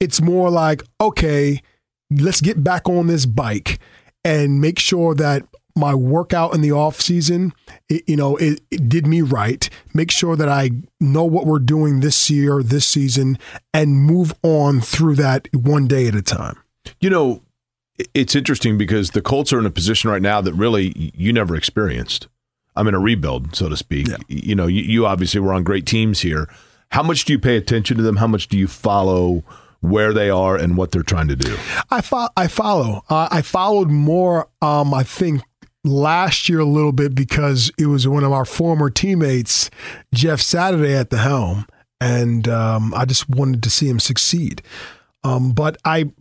[0.00, 1.60] it's more like okay
[2.10, 3.78] let's get back on this bike
[4.24, 5.44] and make sure that
[5.76, 7.52] my workout in the off season,
[7.88, 9.68] it, you know, it, it, did me right.
[9.94, 13.38] Make sure that I know what we're doing this year, this season,
[13.74, 16.56] and move on through that one day at a time.
[17.00, 17.42] You know,
[18.14, 21.54] it's interesting because the Colts are in a position right now that really you never
[21.54, 22.28] experienced.
[22.74, 24.08] I'm in a rebuild, so to speak.
[24.08, 24.16] Yeah.
[24.28, 26.48] You know, you, you obviously were on great teams here.
[26.90, 28.16] How much do you pay attention to them?
[28.16, 29.44] How much do you follow?
[29.80, 31.56] where they are and what they're trying to do?
[31.90, 33.04] I fo- I follow.
[33.08, 34.48] Uh, I followed more.
[34.62, 35.42] Um, I think
[35.86, 39.70] last year a little bit because it was one of our former teammates,
[40.12, 41.66] Jeff Saturday, at the helm,
[42.00, 44.62] and um, I just wanted to see him succeed.
[45.24, 46.12] Um, but I,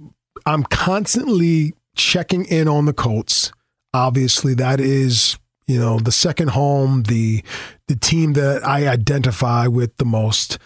[0.45, 3.51] I'm constantly checking in on the Colts.
[3.93, 7.43] Obviously, that is you know the second home, the
[7.87, 10.57] the team that I identify with the most.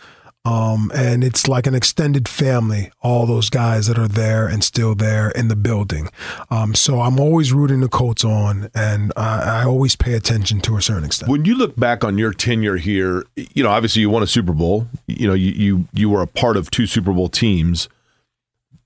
[0.50, 4.96] Um, and it's like an extended family, all those guys that are there and still
[4.96, 6.10] there in the building.
[6.50, 10.76] Um, so I'm always rooting the Colts on, and I, I, always pay attention to
[10.76, 11.30] a certain extent.
[11.30, 14.54] When you look back on your tenure here, you know, obviously you won a Super
[14.54, 14.88] Bowl.
[15.06, 17.88] You know, you you, you were a part of two Super Bowl teams.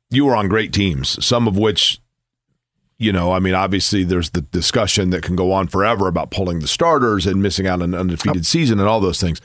[0.10, 2.02] You were on great teams, some of which
[2.98, 6.60] you know, I mean, obviously there's the discussion that can go on forever about pulling
[6.60, 9.42] the starters and missing out on an undefeated season and all those things.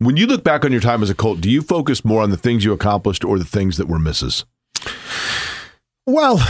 [0.00, 2.30] When you look back on your time as a Colt, do you focus more on
[2.30, 4.46] the things you accomplished or the things that were misses?
[6.06, 6.42] Well,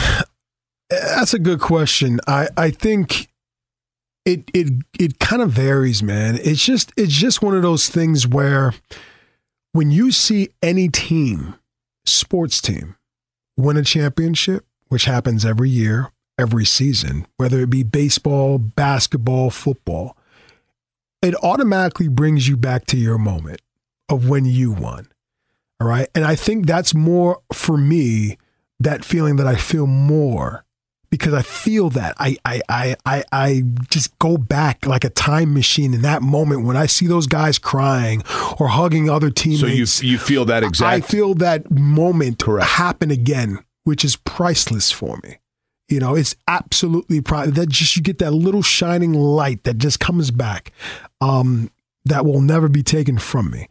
[0.89, 2.21] that's a good question.
[2.29, 3.29] I, I think
[4.25, 4.69] it it
[5.01, 6.39] it kind of varies, man.
[6.41, 8.73] It's just it's just one of those things where
[9.73, 11.57] when you see any team,
[12.07, 12.95] sports team,
[13.57, 20.17] win a championship, which happens every year, every season, whether it be baseball, basketball, football,
[21.23, 23.61] it automatically brings you back to your moment
[24.09, 25.07] of when you won.
[25.81, 26.09] All right.
[26.15, 28.37] And I think that's more for me,
[28.79, 30.65] that feeling that I feel more
[31.11, 35.53] because I feel that I, I, I, I, I just go back like a time
[35.53, 38.23] machine in that moment when I see those guys crying
[38.59, 39.93] or hugging other teammates.
[39.93, 40.93] So you, you feel that exact.
[40.93, 42.69] I feel that moment Correct.
[42.69, 45.39] happen again, which is priceless for me.
[45.89, 47.57] You know, it's absolutely private.
[47.57, 50.73] That just you get that little shining light that just comes back.
[51.21, 51.71] Um,
[52.05, 53.69] that will never be taken from me.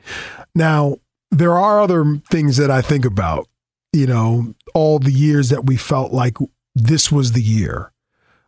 [0.53, 0.97] Now,
[1.31, 3.47] there are other things that I think about.
[3.91, 6.37] You know, all the years that we felt like
[6.75, 7.91] this was the year.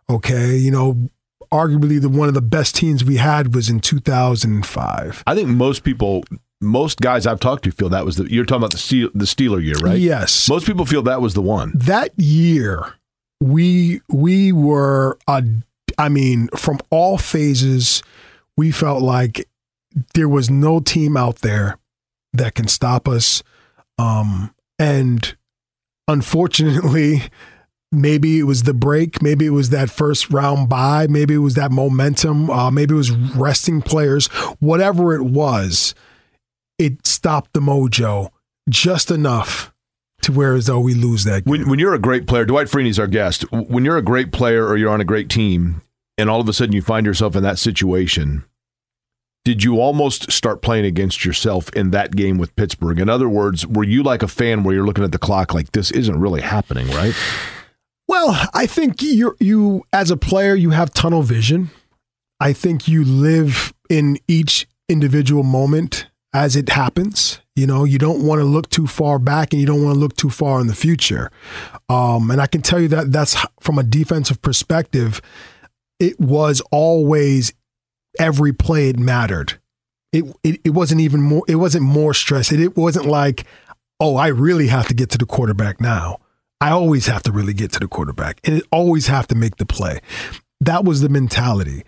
[0.07, 1.09] Okay, you know,
[1.51, 5.23] arguably the one of the best teams we had was in 2005.
[5.25, 6.23] I think most people
[6.61, 9.25] most guys I've talked to feel that was the you're talking about the Steel, the
[9.25, 9.99] Steeler year, right?
[9.99, 10.47] Yes.
[10.47, 11.71] Most people feel that was the one.
[11.75, 12.93] That year
[13.39, 15.41] we we were uh,
[15.97, 18.03] I mean from all phases
[18.57, 19.47] we felt like
[20.13, 21.77] there was no team out there
[22.33, 23.43] that can stop us
[23.97, 25.35] um, and
[26.07, 27.23] unfortunately
[27.91, 31.55] maybe it was the break maybe it was that first round bye maybe it was
[31.55, 34.27] that momentum uh, maybe it was resting players
[34.59, 35.93] whatever it was
[36.79, 38.29] it stopped the mojo
[38.69, 39.73] just enough
[40.21, 41.45] to where as though we lose that.
[41.45, 43.43] When, when, you're a great player, Dwight Freeney's our guest.
[43.51, 45.81] When you're a great player or you're on a great team,
[46.21, 48.45] and all of a sudden you find yourself in that situation,
[49.43, 52.99] did you almost start playing against yourself in that game with Pittsburgh?
[52.99, 55.71] In other words, were you like a fan where you're looking at the clock like
[55.71, 57.15] this isn't really happening, right?
[58.07, 61.71] Well, I think you you as a player you have tunnel vision.
[62.39, 67.39] I think you live in each individual moment as it happens.
[67.55, 69.99] You know, you don't want to look too far back and you don't want to
[69.99, 71.31] look too far in the future.
[71.89, 75.21] Um, and I can tell you that that's from a defensive perspective,
[76.01, 77.53] it was always
[78.19, 79.59] every play it mattered.
[80.11, 82.51] It, it, it wasn't even more, it wasn't more stress.
[82.51, 83.45] It, it wasn't like,
[83.99, 86.17] oh, I really have to get to the quarterback now.
[86.59, 89.65] I always have to really get to the quarterback and always have to make the
[89.65, 90.01] play.
[90.59, 91.83] that was the mentality.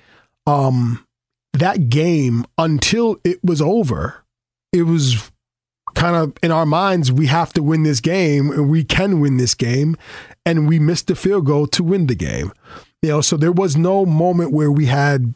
[0.45, 1.05] Um,
[1.53, 4.23] that game until it was over,
[4.71, 5.31] it was
[5.95, 9.37] kind of in our minds we have to win this game and we can win
[9.37, 9.95] this game
[10.45, 12.51] and we missed the field goal to win the game
[13.03, 15.35] you know so there was no moment where we had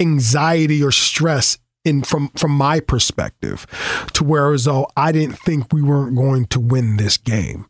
[0.00, 3.66] anxiety or stress in from from my perspective
[4.12, 7.68] to where as though I didn't think we weren't going to win this game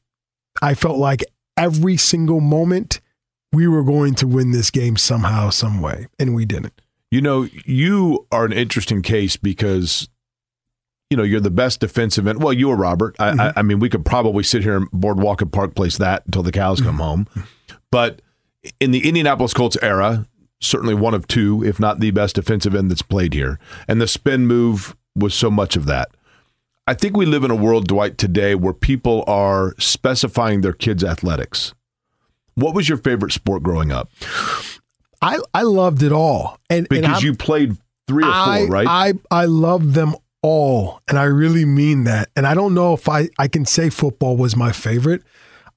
[0.60, 1.24] I felt like
[1.56, 3.00] every single moment
[3.52, 7.48] we were going to win this game somehow some way and we didn't you know
[7.64, 10.08] you are an interesting case because
[11.10, 12.42] you know, you're the best defensive end.
[12.42, 13.14] Well, you or Robert.
[13.20, 13.40] I, mm-hmm.
[13.40, 16.42] I, I, mean, we could probably sit here and Boardwalk and Park Place that until
[16.42, 17.02] the cows come mm-hmm.
[17.02, 17.28] home.
[17.92, 18.20] But
[18.80, 20.26] in the Indianapolis Colts era,
[20.60, 23.58] certainly one of two, if not the best defensive end that's played here.
[23.88, 26.10] And the spin move was so much of that.
[26.86, 31.02] I think we live in a world, Dwight, today where people are specifying their kids'
[31.02, 31.72] athletics.
[32.54, 34.10] What was your favorite sport growing up?
[35.22, 36.58] I, I loved it all.
[36.68, 38.86] And because and you played three or four, right?
[38.88, 41.00] I I loved them all.
[41.08, 42.28] And I really mean that.
[42.36, 45.22] And I don't know if I, I can say football was my favorite.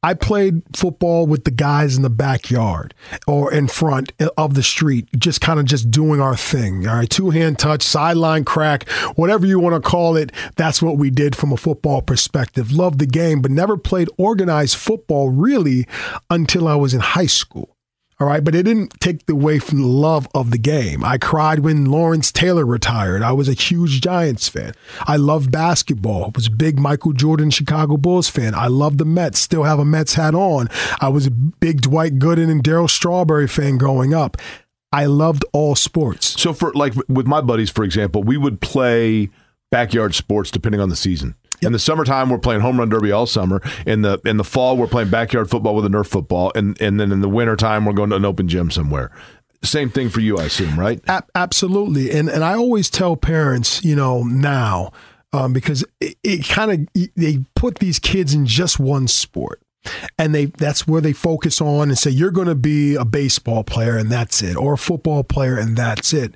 [0.04, 2.94] I played football with the guys in the backyard
[3.26, 6.88] or in front of the street, just kind of just doing our thing.
[6.88, 10.32] All right, two hand touch, sideline crack, whatever you want to call it.
[10.56, 12.72] That's what we did from a football perspective.
[12.72, 15.88] Loved the game, but never played organized football really
[16.30, 17.77] until I was in high school.
[18.20, 21.04] All right, but it didn't take away from the love of the game.
[21.04, 23.22] I cried when Lawrence Taylor retired.
[23.22, 24.74] I was a huge Giants fan.
[25.02, 26.26] I loved basketball.
[26.26, 28.56] I was a big Michael Jordan Chicago Bulls fan.
[28.56, 29.38] I loved the Mets.
[29.38, 30.68] Still have a Mets hat on.
[31.00, 34.38] I was a big Dwight Gooden and Darryl Strawberry fan growing up.
[34.92, 36.42] I loved all sports.
[36.42, 39.30] So for like with my buddies, for example, we would play
[39.70, 41.36] backyard sports depending on the season.
[41.62, 43.62] In the summertime, we're playing home run derby all summer.
[43.86, 47.00] In the in the fall, we're playing backyard football with a Nerf football, and and
[47.00, 49.12] then in the wintertime, we're going to an open gym somewhere.
[49.64, 51.02] Same thing for you, I assume, right?
[51.08, 52.12] A- absolutely.
[52.12, 54.92] And and I always tell parents, you know, now
[55.34, 59.62] um, because it, it kind of they put these kids in just one sport
[60.18, 63.64] and they that's where they focus on and say you're going to be a baseball
[63.64, 66.36] player and that's it or a football player and that's it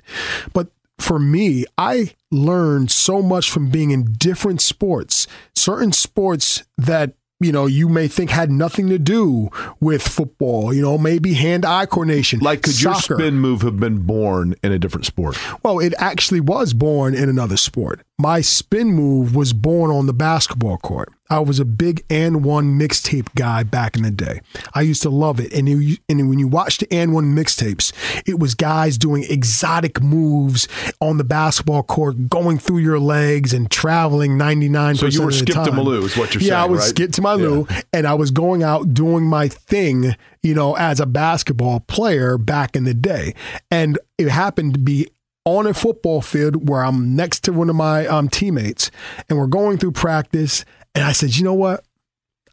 [0.52, 7.14] but for me, I learned so much from being in different sports, certain sports that
[7.42, 9.50] you know, you may think had nothing to do
[9.80, 12.40] with football, you know, maybe hand eye coordination.
[12.40, 13.14] Like, could soccer.
[13.14, 15.36] your spin move have been born in a different sport?
[15.62, 18.02] Well, it actually was born in another sport.
[18.22, 21.12] My spin move was born on the basketball court.
[21.28, 24.42] I was a big and one mixtape guy back in the day.
[24.74, 25.52] I used to love it.
[25.52, 27.92] And, it, and when you watch the and one mixtapes,
[28.24, 30.68] it was guys doing exotic moves
[31.00, 35.56] on the basketball court, going through your legs and traveling 99 So you were Skip
[35.56, 36.88] to My Lou is what you're yeah, saying, Yeah, I was right?
[36.90, 37.80] Skip to My Lou yeah.
[37.92, 42.76] and I was going out doing my thing, you know, as a basketball player back
[42.76, 43.34] in the day.
[43.68, 45.08] And it happened to be
[45.44, 48.90] on a football field where I'm next to one of my um, teammates
[49.28, 51.84] and we're going through practice and I said, you know what?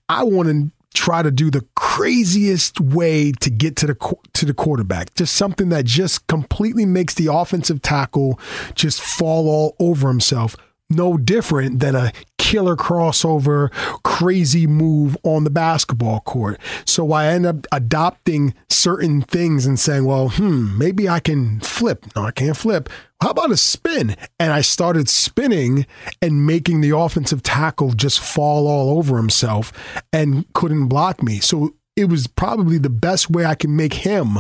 [0.08, 4.54] I want to try to do the craziest way to get to the to the
[4.54, 5.14] quarterback.
[5.14, 8.40] Just something that just completely makes the offensive tackle
[8.74, 10.56] just fall all over himself
[10.90, 13.72] no different than a killer crossover,
[14.04, 16.60] crazy move on the basketball court.
[16.86, 22.06] So I end up adopting certain things and saying, well, hmm, maybe I can flip.
[22.16, 22.90] No, I can't flip.
[23.22, 24.16] How about a spin?
[24.40, 25.86] And I started spinning
[26.22, 29.72] and making the offensive tackle just fall all over himself
[30.12, 31.40] and couldn't block me.
[31.40, 34.38] So it was probably the best way I can make him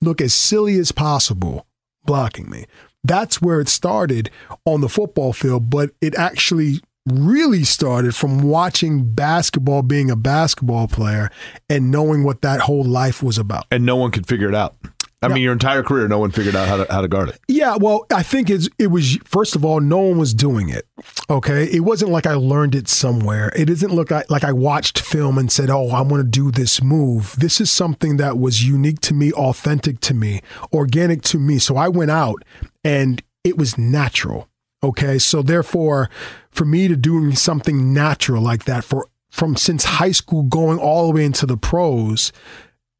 [0.00, 1.66] look as silly as possible
[2.04, 2.66] blocking me.
[3.04, 4.30] That's where it started
[4.64, 10.86] on the football field, but it actually really started from watching basketball, being a basketball
[10.86, 11.30] player,
[11.68, 13.64] and knowing what that whole life was about.
[13.70, 14.76] And no one could figure it out.
[15.22, 17.40] I mean, your entire career, no one figured out how to how to guard it.
[17.48, 20.86] Yeah, well, I think it's it was first of all, no one was doing it.
[21.30, 23.52] Okay, it wasn't like I learned it somewhere.
[23.54, 26.50] It doesn't look like, like I watched film and said, "Oh, I want to do
[26.50, 30.40] this move." This is something that was unique to me, authentic to me,
[30.72, 31.58] organic to me.
[31.58, 32.42] So I went out
[32.84, 34.48] and it was natural.
[34.84, 36.10] Okay, so therefore,
[36.50, 41.06] for me to do something natural like that for from since high school going all
[41.06, 42.32] the way into the pros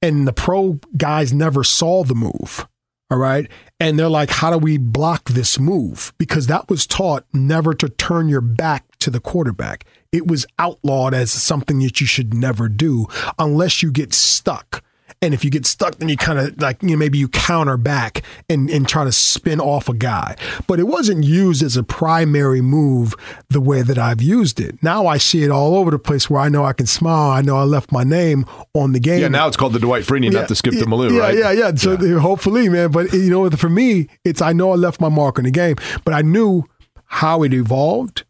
[0.02, 2.66] and the pro guys never saw the move.
[3.10, 3.50] All right.
[3.78, 6.14] And they're like, how do we block this move?
[6.16, 9.84] Because that was taught never to turn your back to the quarterback.
[10.12, 13.06] It was outlawed as something that you should never do
[13.38, 14.82] unless you get stuck.
[15.22, 17.76] And if you get stuck, then you kind of like, you know, maybe you counter
[17.76, 20.36] back and, and try to spin off a guy.
[20.66, 23.14] But it wasn't used as a primary move
[23.48, 24.82] the way that I've used it.
[24.82, 27.30] Now I see it all over the place where I know I can smile.
[27.30, 28.44] I know I left my name
[28.74, 29.20] on the game.
[29.20, 31.38] Yeah, now it's called the Dwight Freeney, not the Skip to My Lou, yeah, right?
[31.38, 32.18] Yeah, yeah, So yeah.
[32.18, 32.90] hopefully, man.
[32.90, 35.76] But you know, for me, it's I know I left my mark on the game,
[36.04, 36.64] but I knew
[37.04, 38.24] how it evolved.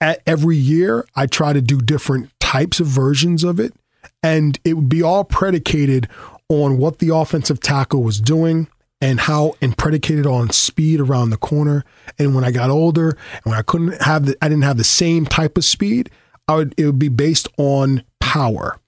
[0.00, 3.74] At every year, I try to do different types of versions of it,
[4.22, 6.08] and it would be all predicated
[6.48, 8.68] on what the offensive tackle was doing
[9.00, 11.84] and how and predicated on speed around the corner.
[12.18, 14.84] And when I got older and when I couldn't have the, I didn't have the
[14.84, 16.10] same type of speed,
[16.48, 18.78] I would it would be based on power.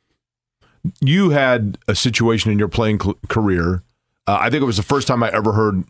[1.01, 3.83] You had a situation in your playing cl- career.
[4.27, 5.85] Uh, I think it was the first time I ever heard.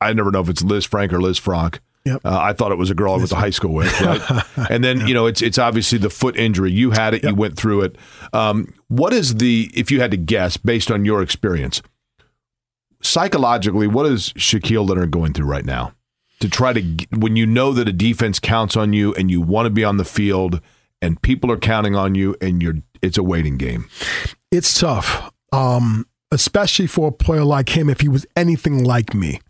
[0.00, 1.80] I never know if it's Liz Frank or Liz Frank.
[2.04, 2.22] Yep.
[2.24, 4.00] Uh, I thought it was a girl I went to high school with.
[4.00, 4.44] Right?
[4.70, 6.72] and then, you know, it's it's obviously the foot injury.
[6.72, 7.30] You had it, yep.
[7.30, 7.96] you went through it.
[8.32, 11.80] Um, what is the, if you had to guess based on your experience,
[13.02, 15.92] psychologically, what is Shaquille Leonard going through right now?
[16.40, 16.82] To try to,
[17.16, 19.96] when you know that a defense counts on you and you want to be on
[19.96, 20.60] the field
[21.00, 23.88] and people are counting on you and you're, it's a waiting game.
[24.50, 27.88] It's tough, um, especially for a player like him.
[27.88, 29.40] If he was anything like me,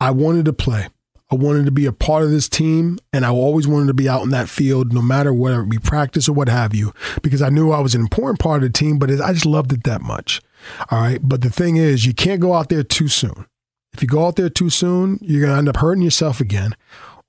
[0.00, 0.86] I wanted to play.
[1.32, 4.06] I wanted to be a part of this team, and I always wanted to be
[4.06, 7.40] out in that field, no matter whether it be practice or what have you, because
[7.40, 8.98] I knew I was an important part of the team.
[8.98, 10.42] But I just loved it that much.
[10.90, 11.20] All right.
[11.22, 13.46] But the thing is, you can't go out there too soon.
[13.94, 16.76] If you go out there too soon, you're going to end up hurting yourself again,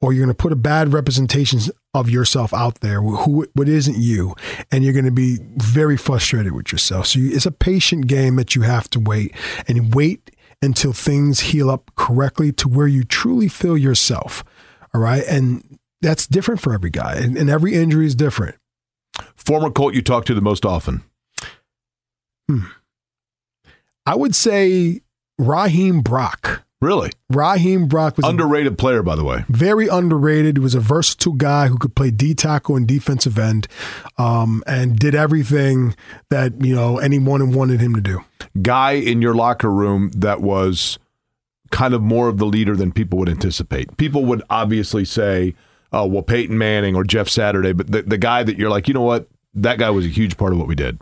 [0.01, 1.61] or you're going to put a bad representation
[1.93, 4.35] of yourself out there, who what isn't you,
[4.69, 7.07] and you're going to be very frustrated with yourself.
[7.07, 9.33] So it's a patient game that you have to wait
[9.65, 10.31] and wait
[10.63, 14.43] until things heal up correctly to where you truly feel yourself.
[14.93, 15.23] All right.
[15.27, 18.55] And that's different for every guy, and, and every injury is different.
[19.35, 21.03] Former Colt you talk to the most often?
[22.49, 22.65] Hmm.
[24.05, 25.01] I would say
[25.37, 26.62] Raheem Brock.
[26.83, 27.11] Really?
[27.29, 29.45] Raheem Brock was underrated a, player, by the way.
[29.47, 30.57] Very underrated.
[30.57, 33.69] He was a versatile guy who could play D tackle and defensive end,
[34.17, 35.95] um, and did everything
[36.29, 38.19] that you know anyone wanted him to do.
[38.61, 40.99] Guy in your locker room that was
[41.71, 43.95] kind of more of the leader than people would anticipate.
[43.95, 45.55] People would obviously say,
[45.93, 48.93] "Oh, well, Peyton Manning or Jeff Saturday," but the the guy that you're like, you
[48.93, 50.99] know what, that guy was a huge part of what we did.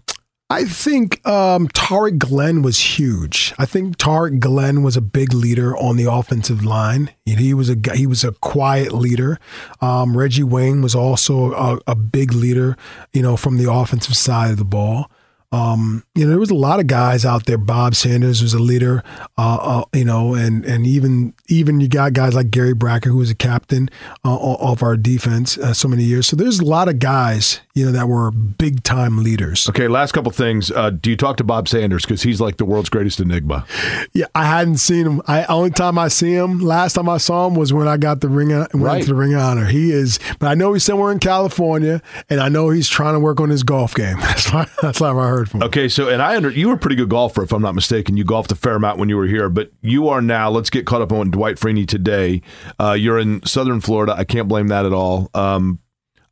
[0.52, 3.54] I think um, Tarik Glenn was huge.
[3.58, 7.10] I think Tarik Glenn was a big leader on the offensive line.
[7.26, 9.40] He was a he was a quiet leader.
[9.80, 12.76] Um, Reggie Wayne was also a, a, big leader,
[13.14, 15.10] you know, from the offensive side of the ball.
[15.54, 17.58] Um, you know, there was a lot of guys out there.
[17.58, 19.04] Bob Sanders was a leader,
[19.38, 23.18] uh, uh, you know, and and even even you got guys like Gary Brackett, who
[23.18, 23.90] was a captain
[24.26, 26.28] uh, of our defense uh, so many years.
[26.28, 29.70] So there's a lot of guys, you know, that were big time leaders.
[29.70, 30.72] Okay, last couple things.
[30.72, 33.66] Uh, do you talk to Bob Sanders because he's like the world's greatest enigma?
[34.14, 35.22] Yeah, I hadn't seen him.
[35.28, 38.22] I only time I see him, last time I saw him was when I got
[38.22, 39.02] the ring, went right.
[39.02, 39.66] to the Ring of Honor.
[39.66, 43.20] He is, but I know he's somewhere in California, and I know he's trying to
[43.20, 44.18] work on his golf game.
[44.22, 44.68] That's why.
[44.82, 45.64] That's why I heard from.
[45.64, 48.18] Okay, so and I under you were a pretty good golfer, if I'm not mistaken.
[48.18, 50.50] You golfed a fair amount when you were here, but you are now.
[50.50, 52.42] Let's get caught up on Dwight Freeney today.
[52.80, 54.14] Uh, you're in Southern Florida.
[54.18, 55.30] I can't blame that at all.
[55.34, 55.80] Um,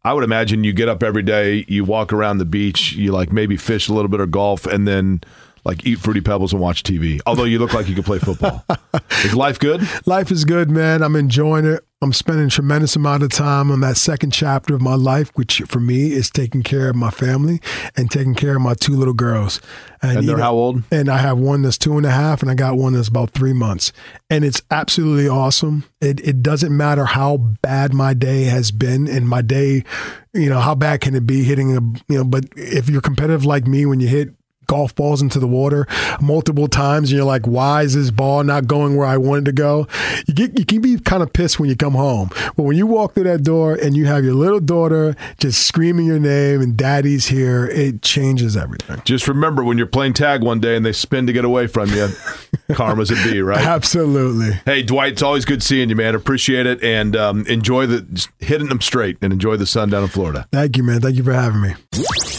[0.04, 3.32] I would imagine you get up every day, you walk around the beach, you like
[3.34, 5.22] maybe fish a little bit or golf, and then
[5.66, 7.20] like eat fruity pebbles and watch TV.
[7.26, 8.66] Although you look like you could play football.
[9.24, 9.88] is life good?
[10.06, 11.04] Life is good, man.
[11.04, 11.86] I'm enjoying it.
[12.02, 15.62] I'm spending a tremendous amount of time on that second chapter of my life, which
[15.68, 17.60] for me is taking care of my family
[17.98, 19.60] and taking care of my two little girls.
[20.02, 20.84] And, and they're know, how old?
[20.92, 23.32] And I have one that's two and a half, and I got one that's about
[23.32, 23.92] three months.
[24.30, 25.84] And it's absolutely awesome.
[26.00, 29.84] It it doesn't matter how bad my day has been, and my day,
[30.34, 33.44] you know, how bad can it be hitting a, you know, but if you're competitive
[33.44, 34.34] like me, when you hit
[34.70, 35.88] golf balls into the water
[36.22, 39.52] multiple times and you're like, why is this ball not going where I wanted to
[39.52, 39.88] go?
[40.28, 42.30] You get you can be kind of pissed when you come home.
[42.56, 46.06] But when you walk through that door and you have your little daughter just screaming
[46.06, 49.02] your name and daddy's here, it changes everything.
[49.06, 51.90] Just remember when you're playing tag one day and they spin to get away from
[51.90, 52.10] you,
[52.74, 53.66] karma's a B, right?
[53.66, 54.52] Absolutely.
[54.66, 56.14] Hey, Dwight, it's always good seeing you, man.
[56.14, 60.10] Appreciate it and um, enjoy the hitting them straight and enjoy the sun down in
[60.10, 60.48] Florida.
[60.52, 61.02] Thank you, man.
[61.02, 62.39] Thank you for having me.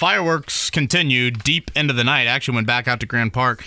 [0.00, 2.26] fireworks continued deep into the night.
[2.26, 3.62] Actually, went back out to Grand Park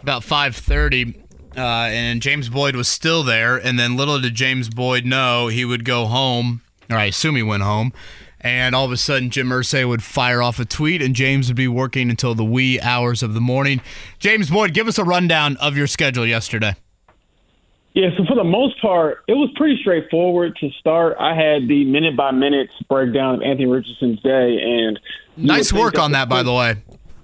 [0.00, 1.16] about 5:30.
[1.56, 3.56] Uh, and James Boyd was still there.
[3.56, 7.42] And then little did James Boyd know he would go home, or I assume he
[7.42, 7.92] went home.
[8.40, 11.56] And all of a sudden, Jim Irsay would fire off a tweet, and James would
[11.56, 13.80] be working until the wee hours of the morning.
[14.20, 16.76] James Boyd, give us a rundown of your schedule yesterday.
[17.96, 21.16] Yeah, so for the most part, it was pretty straightforward to start.
[21.18, 25.00] I had the minute by minute breakdown of Anthony Richardson's day, and
[25.38, 26.76] nice work on that, by the way.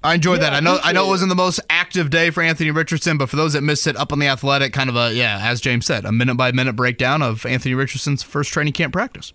[0.03, 0.55] I enjoyed yeah, that.
[0.55, 3.37] I know I know it wasn't the most active day for Anthony Richardson, but for
[3.37, 6.07] those that missed it, up on the Athletic, kind of a yeah, as James said,
[6.07, 9.35] a minute by minute breakdown of Anthony Richardson's first training camp practice.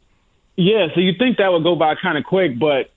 [0.55, 2.89] Yeah, so you think that would go by kind of quick, but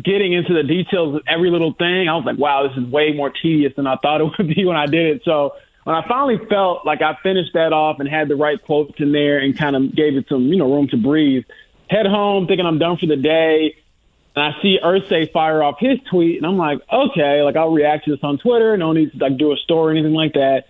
[0.00, 3.12] getting into the details of every little thing, I was like, wow, this is way
[3.12, 5.22] more tedious than I thought it would be when I did it.
[5.24, 5.54] So
[5.84, 9.12] when I finally felt like I finished that off and had the right quotes in
[9.12, 11.44] there and kind of gave it some, you know, room to breathe,
[11.90, 13.76] head home thinking I'm done for the day.
[14.34, 18.06] And I see Irsay fire off his tweet, and I'm like, okay, like I'll react
[18.06, 18.76] to this on Twitter.
[18.76, 20.68] No need to like do a story or anything like that.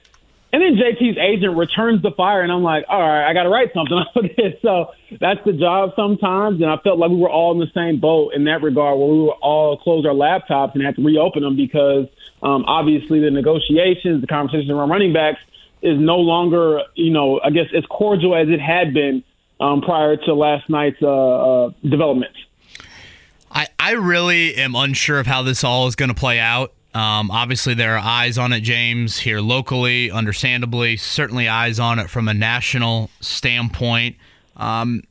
[0.53, 3.49] And then JT's agent returns the fire, and I'm like, all right, I got to
[3.49, 4.05] write something
[4.37, 4.61] this.
[4.63, 6.61] So that's the job sometimes.
[6.61, 9.09] And I felt like we were all in the same boat in that regard, where
[9.09, 12.07] we were all close our laptops and had to reopen them because–
[12.43, 15.40] um, obviously, the negotiations, the conversations around running backs
[15.80, 19.22] is no longer, you know, I guess as cordial as it had been
[19.61, 21.07] um, prior to last night's uh,
[21.66, 22.38] uh, developments.
[23.51, 26.72] I, I really am unsure of how this all is going to play out.
[26.95, 32.11] Um, obviously, there are eyes on it, James, here locally, understandably, certainly eyes on it
[32.11, 34.16] from a national standpoint.
[34.57, 35.03] Um,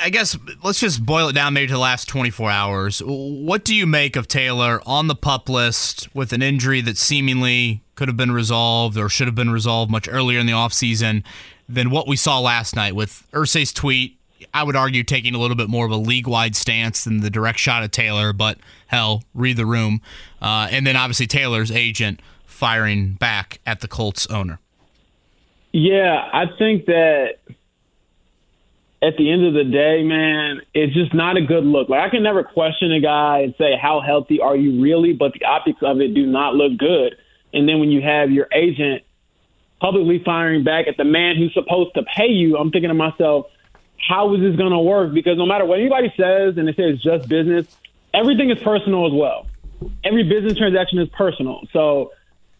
[0.00, 3.02] I guess let's just boil it down maybe to the last 24 hours.
[3.04, 7.82] What do you make of Taylor on the pup list with an injury that seemingly
[7.94, 11.24] could have been resolved or should have been resolved much earlier in the offseason
[11.68, 14.18] than what we saw last night with Irsay's tweet?
[14.54, 17.30] I would argue taking a little bit more of a league wide stance than the
[17.30, 18.58] direct shot at Taylor, but
[18.88, 20.00] hell, read the room.
[20.40, 24.58] Uh, and then obviously Taylor's agent firing back at the Colts owner.
[25.72, 27.38] Yeah, I think that
[29.02, 31.88] at the end of the day, man, it's just not a good look.
[31.88, 35.32] Like I can never question a guy and say how healthy are you really, but
[35.32, 37.16] the optics of it do not look good.
[37.52, 39.02] And then when you have your agent
[39.80, 43.46] publicly firing back at the man who's supposed to pay you, I'm thinking to myself,
[44.08, 45.12] how is this going to work?
[45.12, 47.66] Because no matter what anybody says, and they say it's just business,
[48.14, 49.46] everything is personal as well.
[50.04, 51.62] Every business transaction is personal.
[51.72, 52.12] So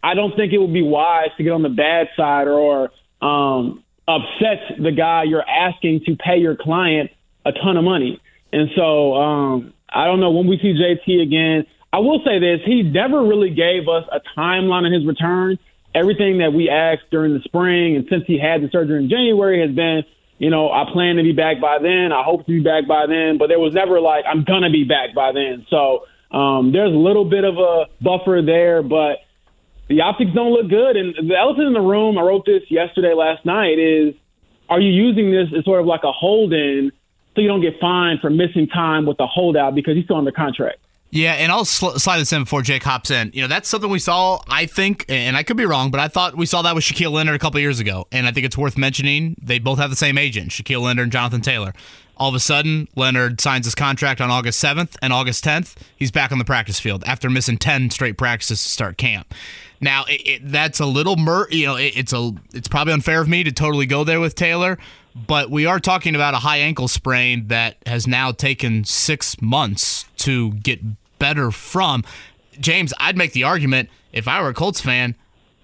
[0.03, 2.91] I don't think it would be wise to get on the bad side or
[3.21, 7.11] um, upsets the guy you're asking to pay your client
[7.45, 8.21] a ton of money.
[8.51, 11.65] And so um, I don't know when we see JT again.
[11.91, 15.57] I will say this: he never really gave us a timeline on his return.
[15.95, 19.61] Everything that we asked during the spring and since he had the surgery in January
[19.61, 20.03] has been,
[20.39, 22.11] you know, I plan to be back by then.
[22.11, 23.37] I hope to be back by then.
[23.37, 25.67] But there was never like I'm gonna be back by then.
[25.69, 29.19] So um, there's a little bit of a buffer there, but
[29.87, 30.95] the optics don't look good.
[30.95, 34.13] And the elephant in the room, I wrote this yesterday, last night, is
[34.69, 36.91] are you using this as sort of like a hold in
[37.35, 40.31] so you don't get fined for missing time with the holdout because he's still under
[40.31, 40.79] contract?
[41.13, 43.29] Yeah, and I'll sl- slide this in before Jake hops in.
[43.35, 46.07] You know, that's something we saw, I think, and I could be wrong, but I
[46.07, 48.07] thought we saw that with Shaquille Leonard a couple years ago.
[48.11, 51.11] And I think it's worth mentioning they both have the same agent, Shaquille Leonard and
[51.11, 51.73] Jonathan Taylor.
[52.17, 55.75] All of a sudden, Leonard signs his contract on August 7th and August 10th.
[55.95, 59.35] He's back on the practice field after missing 10 straight practices to start camp.
[59.83, 63.21] Now, it, it, that's a little mer, you know, it, it's a it's probably unfair
[63.21, 64.77] of me to totally go there with Taylor,
[65.15, 70.05] but we are talking about a high ankle sprain that has now taken 6 months
[70.17, 70.79] to get
[71.19, 72.03] better from.
[72.59, 75.15] James, I'd make the argument if I were a Colts fan,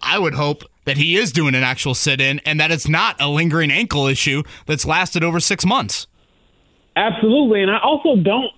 [0.01, 3.15] I would hope that he is doing an actual sit in and that it's not
[3.21, 6.07] a lingering ankle issue that's lasted over six months.
[6.95, 7.61] Absolutely.
[7.61, 8.51] And I also don't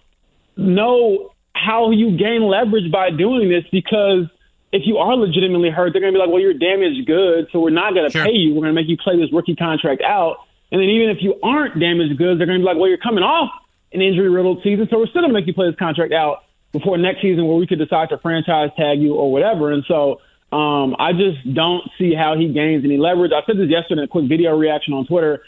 [0.56, 4.26] know how you gain leverage by doing this because
[4.72, 7.60] if you are legitimately hurt, they're going to be like, well, you're damaged goods, so
[7.60, 8.26] we're not going to sure.
[8.26, 8.54] pay you.
[8.54, 10.38] We're going to make you play this rookie contract out.
[10.72, 12.98] And then even if you aren't damaged goods, they're going to be like, well, you're
[12.98, 13.52] coming off
[13.92, 16.44] an injury riddled season, so we're still going to make you play this contract out
[16.72, 19.72] before next season where we could decide to franchise tag you or whatever.
[19.72, 20.22] And so
[20.56, 23.32] um, I just don't see how he gains any leverage.
[23.36, 25.42] I said this yesterday in a quick video reaction on Twitter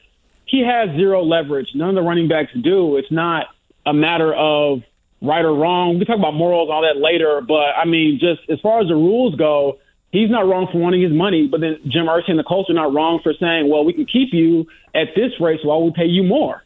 [0.54, 1.70] he has zero leverage.
[1.74, 2.98] None of the running backs do.
[2.98, 3.48] It's not
[3.88, 4.84] a matter of
[5.24, 5.98] right or wrong.
[5.98, 8.90] We can talk about morals all that later, but I mean, just as far as
[8.90, 9.80] the rules go,
[10.12, 11.48] he's not wrong for wanting his money.
[11.48, 14.06] But then Jim Irsay and the Colts are not wrong for saying, well, we can
[14.06, 16.64] keep you at this rate, so we pay you more.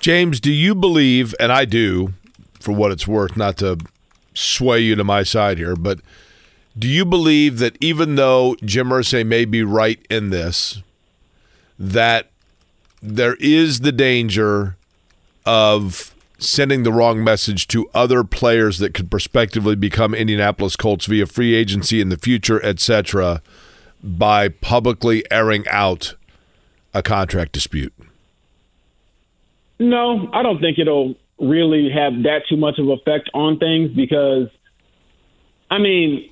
[0.00, 2.12] James, do you believe, and I do,
[2.60, 3.78] for what it's worth, not to
[4.34, 6.00] sway you to my side here, but
[6.76, 10.82] do you believe that even though Jim Irsay may be right in this,
[11.78, 12.30] that
[13.00, 14.76] there is the danger
[15.46, 16.13] of
[16.44, 21.54] sending the wrong message to other players that could prospectively become Indianapolis Colts via free
[21.54, 23.42] agency in the future, etc.,
[24.02, 26.14] by publicly airing out
[26.92, 27.92] a contract dispute?
[29.78, 34.48] No, I don't think it'll really have that too much of effect on things because,
[35.70, 36.30] I mean,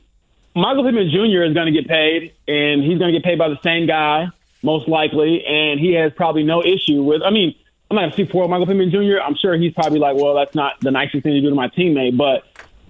[0.55, 1.43] Michael Pittman Jr.
[1.43, 4.29] is going to get paid, and he's going to get paid by the same guy
[4.63, 7.23] most likely, and he has probably no issue with.
[7.23, 7.55] I mean,
[7.93, 9.21] I'm not going to speak for Michael Pittman Jr.
[9.23, 11.69] I'm sure he's probably like, well, that's not the nicest thing to do to my
[11.69, 12.43] teammate, but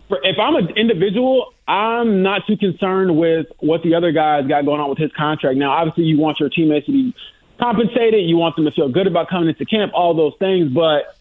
[0.09, 4.65] for, if I'm an individual, I'm not too concerned with what the other guys got
[4.65, 5.57] going on with his contract.
[5.57, 7.17] Now, obviously, you want your teammates to be
[7.59, 11.19] compensated, you want them to feel good about coming into camp, all those things, but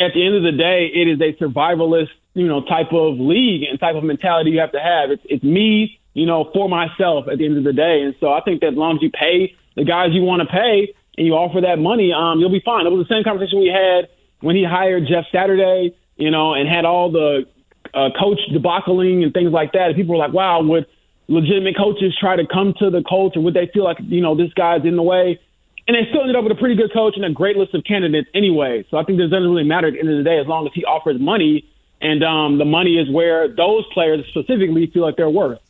[0.00, 3.64] at the end of the day, it is a survivalist, you know, type of league
[3.68, 5.10] and type of mentality you have to have.
[5.10, 8.00] It's, it's me, you know, for myself at the end of the day.
[8.00, 10.48] And so I think that as long as you pay the guys you want to
[10.48, 12.86] pay and you offer that money, um, you'll be fine.
[12.86, 14.08] It was the same conversation we had
[14.40, 17.46] when he hired Jeff Saturday, you know, and had all the
[17.94, 19.88] uh, coach debacling and things like that.
[19.88, 20.86] And people were like, wow, would
[21.28, 24.36] legitimate coaches try to come to the Colts or would they feel like, you know,
[24.36, 25.40] this guy's in the way?
[25.88, 27.84] And they still ended up with a pretty good coach and a great list of
[27.84, 28.84] candidates anyway.
[28.90, 30.66] So I think it doesn't really matter at the end of the day as long
[30.66, 31.64] as he offers money.
[32.00, 35.60] And um, the money is where those players specifically feel like they're worth.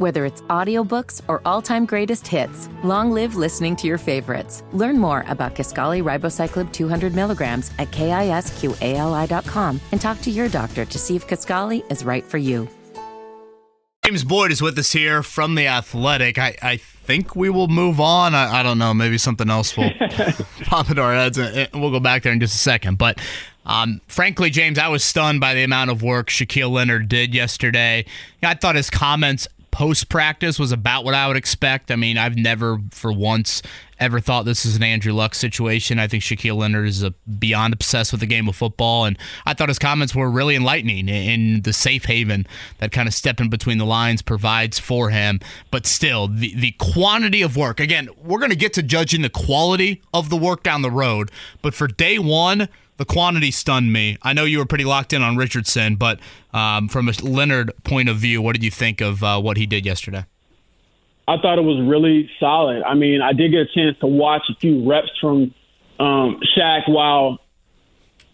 [0.00, 4.62] Whether it's audiobooks or all-time greatest hits, long live listening to your favorites.
[4.72, 10.98] Learn more about Kisqali Ribociclib 200 milligrams at kisqali.com and talk to your doctor to
[10.98, 12.66] see if Kisqali is right for you.
[14.06, 16.38] James Boyd is with us here from The Athletic.
[16.38, 18.34] I, I think we will move on.
[18.34, 18.94] I, I don't know.
[18.94, 19.90] Maybe something else will
[20.62, 21.36] pop into our heads.
[21.36, 22.96] And we'll go back there in just a second.
[22.96, 23.20] But
[23.66, 28.06] um, frankly, James, I was stunned by the amount of work Shaquille Leonard did yesterday.
[28.42, 31.90] I thought his comments post practice was about what I would expect.
[31.90, 33.62] I mean, I've never for once
[34.00, 35.98] ever thought this is an Andrew Luck situation.
[35.98, 39.54] I think Shaquille Leonard is a, beyond obsessed with the game of football, and I
[39.54, 42.46] thought his comments were really enlightening in the safe haven
[42.78, 45.40] that kind of stepping between the lines provides for him.
[45.70, 47.78] But still, the the quantity of work.
[47.78, 51.30] Again, we're going to get to judging the quality of the work down the road,
[51.62, 52.68] but for day one
[53.00, 54.18] the quantity stunned me.
[54.20, 56.20] I know you were pretty locked in on Richardson, but
[56.52, 59.64] um, from a Leonard point of view, what did you think of uh, what he
[59.64, 60.26] did yesterday?
[61.26, 62.82] I thought it was really solid.
[62.82, 65.54] I mean, I did get a chance to watch a few reps from
[65.98, 67.38] um, Shaq while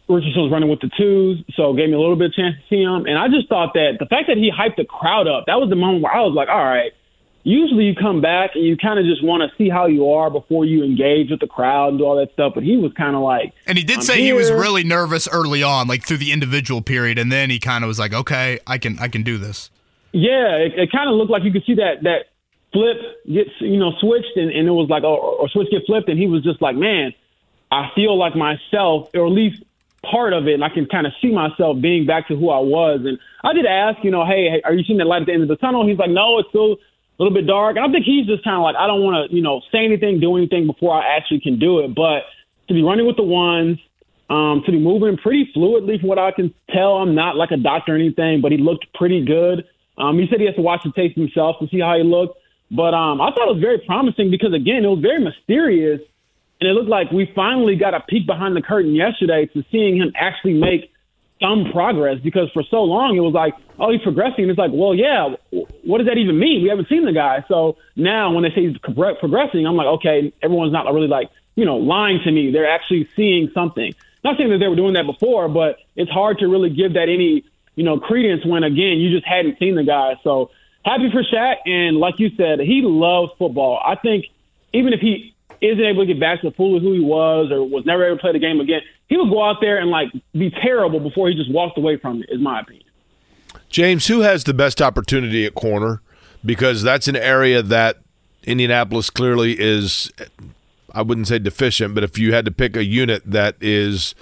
[0.08, 2.62] Richardson was running with the twos, so gave me a little bit of chance to
[2.68, 3.06] see him.
[3.06, 5.70] And I just thought that the fact that he hyped the crowd up, that was
[5.70, 6.90] the moment where I was like, all right,
[7.46, 10.30] usually you come back and you kind of just want to see how you are
[10.30, 12.52] before you engage with the crowd and do all that stuff.
[12.54, 14.24] But he was kind of like, and he did say here.
[14.24, 17.84] he was really nervous early on, like through the individual period, and then he kind
[17.84, 19.70] of was like, okay, I can, I can do this.
[20.10, 22.26] Yeah, it, it kind of looked like you could see that that
[22.72, 26.08] flip gets you know switched, and, and it was like, or, or switch get flipped,
[26.08, 27.14] and he was just like, man,
[27.70, 29.62] I feel like myself, or at least
[30.02, 32.58] part of it, and I can kind of see myself being back to who I
[32.58, 33.02] was.
[33.04, 35.42] And I did ask, you know, hey, are you seeing the light at the end
[35.42, 35.86] of the tunnel?
[35.86, 36.78] He's like, no, it's still
[37.18, 37.76] a little bit dark.
[37.76, 39.84] And I think he's just kind of like, I don't want to, you know, say
[39.84, 41.94] anything, do anything before I actually can do it.
[41.94, 42.24] But
[42.68, 43.78] to be running with the ones,
[44.28, 47.56] um, to be moving pretty fluidly from what I can tell, I'm not like a
[47.56, 49.64] doctor or anything, but he looked pretty good.
[49.98, 52.38] Um, he said he has to watch the tape himself to see how he looked.
[52.70, 56.00] But um, I thought it was very promising because, again, it was very mysterious.
[56.60, 59.96] And it looked like we finally got a peek behind the curtain yesterday to seeing
[59.96, 60.90] him actually make
[61.40, 64.48] some progress because for so long it was like, oh, he's progressing.
[64.48, 65.34] It's like, well, yeah,
[65.84, 66.62] what does that even mean?
[66.62, 67.44] We haven't seen the guy.
[67.48, 71.64] So now when they say he's progressing, I'm like, okay, everyone's not really like, you
[71.64, 72.50] know, lying to me.
[72.52, 73.94] They're actually seeing something.
[74.24, 77.08] Not saying that they were doing that before, but it's hard to really give that
[77.08, 80.18] any, you know, credence when, again, you just hadn't seen the guy.
[80.24, 80.50] So
[80.84, 81.56] happy for Shaq.
[81.66, 83.80] And like you said, he loves football.
[83.84, 84.26] I think
[84.72, 87.50] even if he isn't able to get back to the pool of who he was
[87.50, 89.90] or was never able to play the game again, he would go out there and
[89.90, 92.84] like be terrible before he just walked away from it, is my opinion.
[93.68, 96.00] James, who has the best opportunity at corner?
[96.44, 97.98] Because that's an area that
[98.44, 100.12] Indianapolis clearly is,
[100.92, 104.14] I wouldn't say deficient, but if you had to pick a unit that is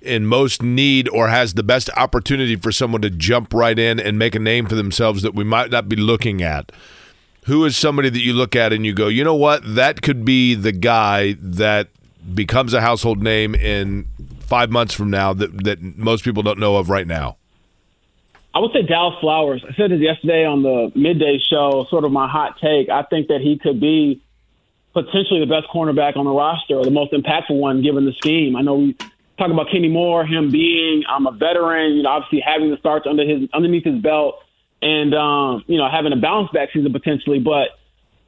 [0.00, 4.18] in most need or has the best opportunity for someone to jump right in and
[4.18, 6.72] make a name for themselves that we might not be looking at,
[7.46, 10.24] who is somebody that you look at and you go, you know what, that could
[10.24, 11.88] be the guy that
[12.34, 14.06] becomes a household name in
[14.40, 17.36] five months from now that that most people don't know of right now?
[18.54, 19.64] I would say Dallas Flowers.
[19.68, 22.88] I said it yesterday on the midday show, sort of my hot take.
[22.88, 24.22] I think that he could be
[24.94, 28.56] potentially the best cornerback on the roster or the most impactful one given the scheme.
[28.56, 28.94] I know we
[29.38, 33.06] talk about Kenny Moore, him being I'm a veteran, you know, obviously having the starts
[33.06, 34.42] under his underneath his belt
[34.82, 37.77] and um, you know having a bounce back season potentially, but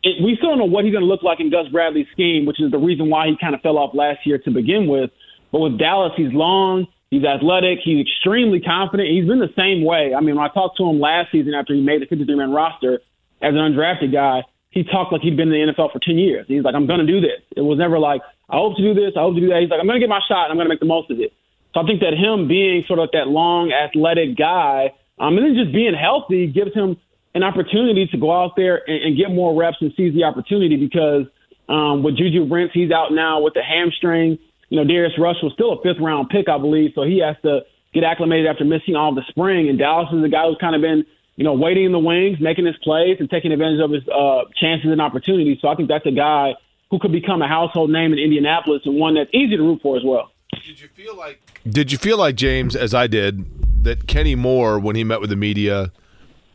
[0.03, 2.47] it, we still don't know what he's going to look like in Gus Bradley's scheme,
[2.47, 5.11] which is the reason why he kind of fell off last year to begin with.
[5.53, 9.11] But with Dallas, he's long, he's athletic, he's extremely confident.
[9.11, 10.15] He's been the same way.
[10.17, 12.53] I mean, when I talked to him last season after he made the 53 man
[12.53, 13.01] roster
[13.43, 16.47] as an undrafted guy, he talked like he'd been in the NFL for 10 years.
[16.47, 17.43] He's like, I'm going to do this.
[17.57, 19.61] It was never like, I hope to do this, I hope to do that.
[19.61, 21.11] He's like, I'm going to get my shot and I'm going to make the most
[21.11, 21.33] of it.
[21.75, 25.55] So I think that him being sort of that long, athletic guy, um, and then
[25.55, 26.97] just being healthy gives him
[27.35, 30.77] an opportunity to go out there and, and get more reps and seize the opportunity
[30.77, 31.27] because
[31.69, 34.39] um, with Juju Brents, he's out now with the hamstring.
[34.69, 37.37] You know, Darius Rush was still a fifth round pick, I believe, so he has
[37.43, 37.61] to
[37.95, 39.69] get acclimated after missing all the spring.
[39.69, 41.05] And Dallas is a guy who's kind of been,
[41.37, 44.43] you know, waiting in the wings, making his plays and taking advantage of his uh,
[44.61, 45.59] chances and opportunities.
[45.61, 46.55] So I think that's a guy
[46.91, 49.97] who could become a household name in Indianapolis and one that's easy to root for
[49.97, 50.31] as well.
[50.67, 53.45] Did you feel like Did you feel like James, as I did,
[53.85, 55.93] that Kenny Moore, when he met with the media,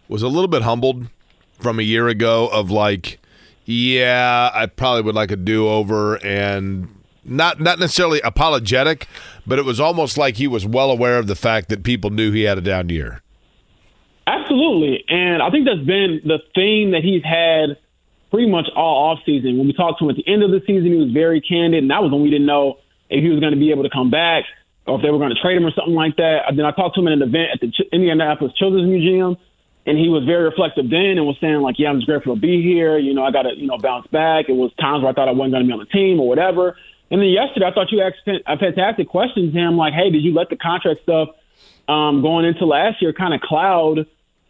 [0.08, 1.08] was a little bit humbled
[1.60, 3.20] from a year ago of like,
[3.66, 6.88] yeah, I probably would like a do over and
[7.24, 9.08] not not necessarily apologetic,
[9.48, 12.32] but it was almost like he was well aware of the fact that people knew
[12.32, 13.22] he had a down year.
[14.28, 15.04] Absolutely.
[15.08, 17.78] And I think that's been the theme that he's had
[18.32, 19.58] pretty much all offseason.
[19.58, 21.84] When we talked to him at the end of the season, he was very candid,
[21.84, 22.80] and that was when we didn't know
[23.10, 24.44] if he was going to be able to come back
[24.88, 26.46] or if they were going to trade him or something like that.
[26.56, 29.38] Then I talked to him at an event at the Indianapolis Children's Museum,
[29.86, 32.42] and he was very reflective then and was saying like, "Yeah, I'm just grateful to
[32.42, 32.98] be here.
[32.98, 34.50] You know, I got to you know bounce back.
[34.50, 36.28] It was times where I thought I wasn't going to be on the team or
[36.28, 36.76] whatever."
[37.12, 40.24] And then yesterday, I thought you asked a fantastic question to him, like, "Hey, did
[40.24, 41.30] you let the contract stuff
[41.88, 44.08] um, going into last year kind of cloud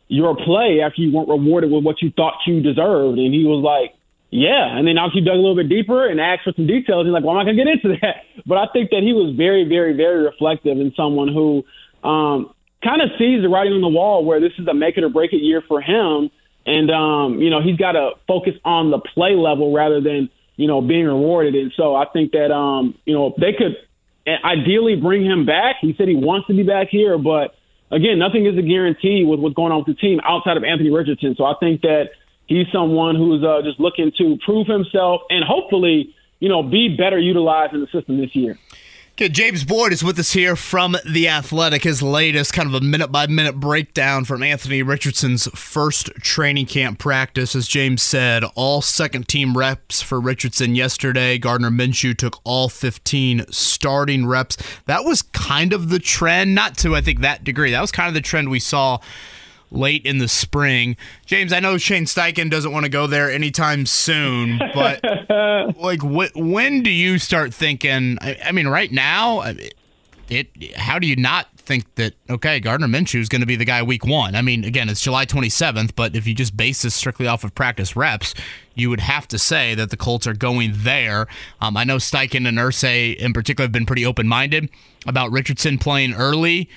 [0.07, 3.61] your play after you weren't rewarded with what you thought you deserved?" And he was
[3.61, 3.93] like,
[4.31, 7.05] "Yeah." And then obviously dug a little bit deeper and asked for some details.
[7.05, 9.11] He's like, "Well, I'm not going to get into that," but I think that he
[9.11, 11.65] was very, very, very reflective and someone who
[12.07, 12.54] um,
[12.85, 15.09] kind of sees the writing on the wall where this is a make it or
[15.09, 16.29] break it year for him.
[16.65, 20.67] And, um, you know, he's got to focus on the play level rather than, you
[20.67, 21.55] know, being rewarded.
[21.55, 23.75] And so I think that, um, you know, they could
[24.27, 25.77] ideally bring him back.
[25.81, 27.55] He said he wants to be back here, but
[27.91, 30.89] again, nothing is a guarantee with what's going on with the team outside of Anthony
[30.89, 31.35] Richardson.
[31.37, 32.09] So I think that
[32.47, 37.19] he's someone who's uh, just looking to prove himself and hopefully, you know, be better
[37.19, 38.57] utilized in the system this year.
[39.17, 41.85] Okay, James Boyd is with us here from The Athletic.
[41.85, 46.99] His latest kind of a minute by minute breakdown from Anthony Richardson's first training camp
[46.99, 47.55] practice.
[47.55, 51.37] As James said, all second team reps for Richardson yesterday.
[51.37, 54.57] Gardner Minshew took all 15 starting reps.
[54.85, 57.71] That was kind of the trend, not to, I think, that degree.
[57.71, 58.99] That was kind of the trend we saw
[59.71, 60.95] late in the spring.
[61.25, 65.01] James, I know Shane Steichen doesn't want to go there anytime soon, but
[65.77, 68.17] like, wh- when do you start thinking?
[68.21, 69.75] I, I mean, right now, it.
[70.75, 73.83] How do you not think that okay, Gardner Minshew is going to be the guy
[73.83, 74.35] week one?
[74.35, 77.53] I mean, again, it's July 27th, but if you just base this strictly off of
[77.53, 78.33] practice reps,
[78.73, 81.27] you would have to say that the Colts are going there.
[81.61, 84.69] Um, I know Steichen and Irsay in particular have been pretty open minded
[85.05, 86.69] about Richardson playing early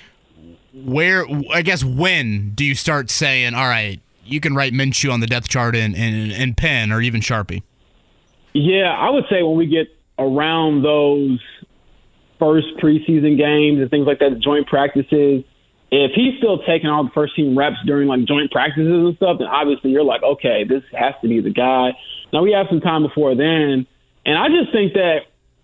[0.85, 5.19] where I guess when do you start saying, all right, you can write Minshew on
[5.19, 7.63] the depth chart in, in, in pen or even Sharpie?
[8.53, 11.39] Yeah, I would say when we get around those
[12.39, 15.43] first preseason games and things like that, joint practices,
[15.91, 19.39] if he's still taking all the first team reps during like joint practices and stuff,
[19.39, 21.91] then obviously you're like, okay, this has to be the guy.
[22.31, 23.87] Now we have some time before then,
[24.25, 25.21] and I just think that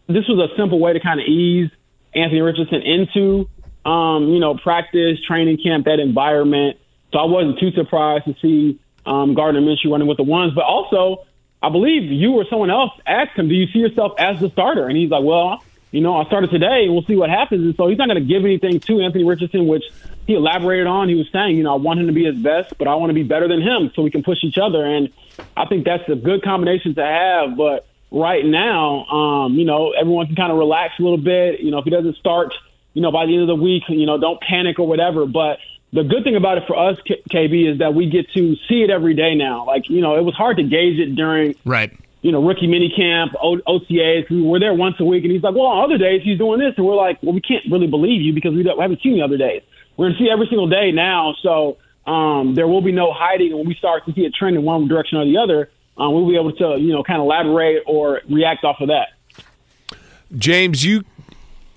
[0.07, 1.70] this was a simple way to kind of ease
[2.13, 3.49] Anthony Richardson into
[3.86, 6.78] um, you know, practice, training camp, that environment.
[7.12, 10.54] So I wasn't too surprised to see um, Gardner Minshew running with the ones.
[10.54, 11.26] But also,
[11.62, 14.88] I believe you or someone else asked him, "Do you see yourself as the starter?"
[14.88, 17.76] And he's like, "Well, you know, I started today, and we'll see what happens." And
[17.76, 19.84] so he's not going to give anything to Anthony Richardson, which
[20.28, 21.08] he elaborated on.
[21.08, 23.12] He was saying, "You know, I want him to be his best, but I want
[23.12, 25.10] to be better than him, so we can push each other." And
[25.56, 27.56] I think that's a good combination to have.
[27.56, 31.60] But right now, um, you know, everyone can kind of relax a little bit.
[31.60, 32.54] You know, if he doesn't start
[32.96, 35.28] you know, by the end of the week, you know, don't panic or whatever.
[35.28, 35.60] But
[35.91, 36.98] the good thing about it for us,
[37.30, 39.66] KB, is that we get to see it every day now.
[39.66, 41.91] Like, you know, it was hard to gauge it during, right.
[42.22, 44.30] you know, rookie mini camp, o- OTAs.
[44.30, 46.60] We were there once a week, and he's like, well, on other days he's doing
[46.60, 49.02] this, and we're like, well, we can't really believe you because we, don't, we haven't
[49.02, 49.62] seen the other days.
[49.98, 51.78] We're going to see every single day now, so
[52.08, 53.50] um, there will be no hiding.
[53.50, 56.14] And when we start to see a trend in one direction or the other, um,
[56.14, 59.10] we'll be able to, you know, kind of elaborate or react off of that.
[60.38, 61.04] James, you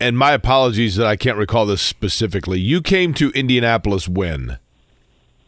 [0.01, 2.61] and my apologies that I can't recall this specifically.
[2.61, 4.59] You came to Indianapolis when?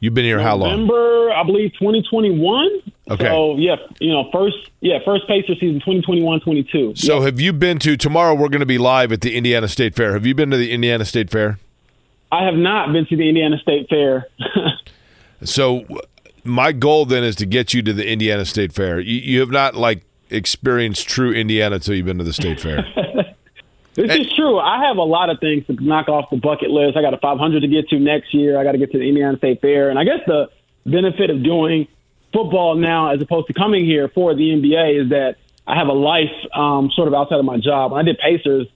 [0.01, 0.87] You've been here November, how long?
[0.87, 2.93] November, I believe, 2021.
[3.11, 3.25] Okay.
[3.25, 6.97] So, yeah, you know, first, yeah, first Pacer season 2021-22.
[6.97, 7.25] So, yeah.
[7.27, 10.15] have you been to, tomorrow we're going to be live at the Indiana State Fair.
[10.15, 11.59] Have you been to the Indiana State Fair?
[12.33, 14.29] I have not been to the Indiana State Fair.
[15.45, 15.85] so,
[16.45, 19.01] my goal then is to get you to the Indiana State Fair.
[19.01, 22.87] You, you have not, like, experienced true Indiana until you've been to the State Fair.
[23.95, 24.59] This is true.
[24.59, 26.97] I have a lot of things to knock off the bucket list.
[26.97, 28.59] I got a 500 to get to next year.
[28.59, 30.49] I got to get to the Indiana State Fair, and I guess the
[30.86, 31.88] benefit of doing
[32.32, 35.36] football now, as opposed to coming here for the NBA, is that
[35.66, 37.93] I have a life um, sort of outside of my job.
[37.93, 38.66] When I did Pacers,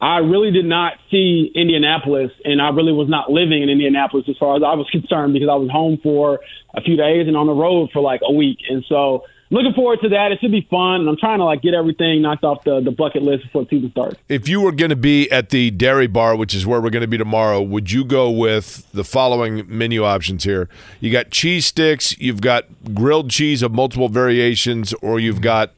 [0.00, 4.36] I really did not see Indianapolis, and I really was not living in Indianapolis as
[4.38, 6.40] far as I was concerned because I was home for
[6.74, 9.24] a few days and on the road for like a week, and so
[9.54, 10.32] looking forward to that.
[10.32, 12.90] It should be fun, and I'm trying to like get everything knocked off the, the
[12.90, 14.16] bucket list before the season starts.
[14.28, 17.02] If you were going to be at the Dairy Bar, which is where we're going
[17.02, 20.68] to be tomorrow, would you go with the following menu options here?
[21.00, 25.72] You got cheese sticks, you've got grilled cheese of multiple variations, or you've got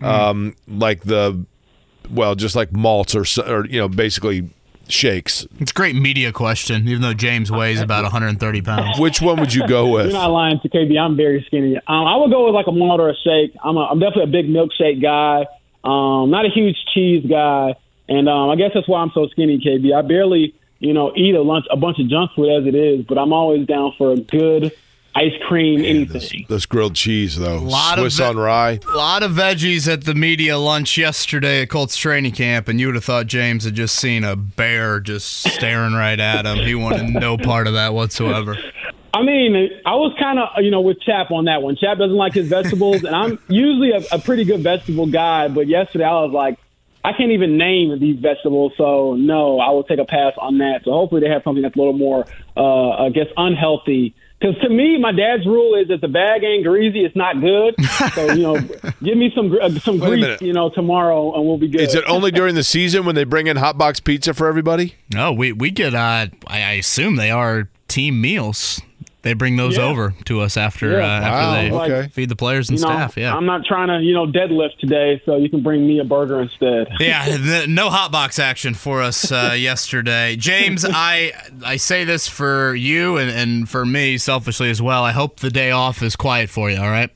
[0.00, 1.44] um, like the
[2.10, 4.50] well, just like malts or, or you know, basically
[4.88, 5.46] shakes.
[5.60, 8.98] It's a great media question, even though James weighs about 130 pounds.
[8.98, 10.06] Which one would you go with?
[10.06, 10.98] You're not lying to KB.
[10.98, 11.76] I'm very skinny.
[11.76, 13.54] Um, I would go with like a malt or a shake.
[13.62, 15.46] I'm, a, I'm definitely a big milkshake guy.
[15.84, 17.74] Um, not a huge cheese guy,
[18.08, 19.94] and um, I guess that's why I'm so skinny, KB.
[19.94, 23.04] I barely, you know, eat a lunch, a bunch of junk food as it is,
[23.04, 24.72] but I'm always down for a good
[25.14, 26.46] ice cream, anything.
[26.48, 28.80] This grilled cheese, though, Lot of Swiss ve- on rye.
[28.92, 32.86] A lot of veggies at the media lunch yesterday at Colts training camp, and you
[32.86, 36.58] would have thought James had just seen a bear just staring right at him.
[36.58, 38.56] He wanted no part of that whatsoever.
[39.12, 41.76] I mean, I was kind of, you know, with Chap on that one.
[41.76, 45.68] Chap doesn't like his vegetables, and I'm usually a, a pretty good vegetable guy, but
[45.68, 46.58] yesterday I was like,
[47.04, 50.80] I can't even name these vegetables, so no, I will take a pass on that.
[50.84, 54.16] So hopefully they have something that's a little more, uh, I guess, unhealthy.
[54.40, 57.74] Because to me, my dad's rule is if the bag ain't greasy, it's not good.
[58.14, 58.60] So you know,
[59.02, 61.80] give me some gr- uh, some Wait grease, you know, tomorrow, and we'll be good.
[61.80, 64.94] Is it only during the season when they bring in hot box pizza for everybody?
[65.12, 65.94] No, we we get.
[65.94, 68.80] Uh, I, I assume they are team meals.
[69.24, 69.84] They bring those Yeah.
[69.84, 70.98] over to us after Yeah.
[70.98, 71.30] uh, after
[71.74, 72.08] Wow, they okay.
[72.12, 73.16] feed the players and you know, staff.
[73.16, 73.34] Yeah.
[73.34, 76.42] I'm not trying to, you know, deadlift today, so you can bring me a burger
[76.42, 76.88] instead.
[77.00, 80.36] yeah, the, no hot box action for us uh, yesterday.
[80.36, 81.32] James, I
[81.64, 85.02] I say this for you and, and for me selfishly as well.
[85.02, 86.76] I hope the day off is quiet for you.
[86.78, 87.10] All right.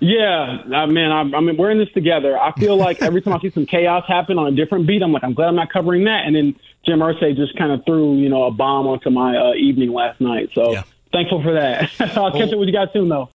[0.00, 2.36] Yeah, I mean, I, I mean, we're in this together.
[2.36, 5.12] I feel like every time I see some chaos happen on a different beat, I'm
[5.12, 6.26] like, I'm glad I'm not covering that.
[6.26, 9.54] And then Jim Irsay just kind of threw, you know, a bomb onto my uh,
[9.54, 10.50] evening last night.
[10.54, 10.82] So Yeah.
[11.12, 11.90] Thankful for that.
[12.16, 13.30] I'll catch up with you guys soon, though.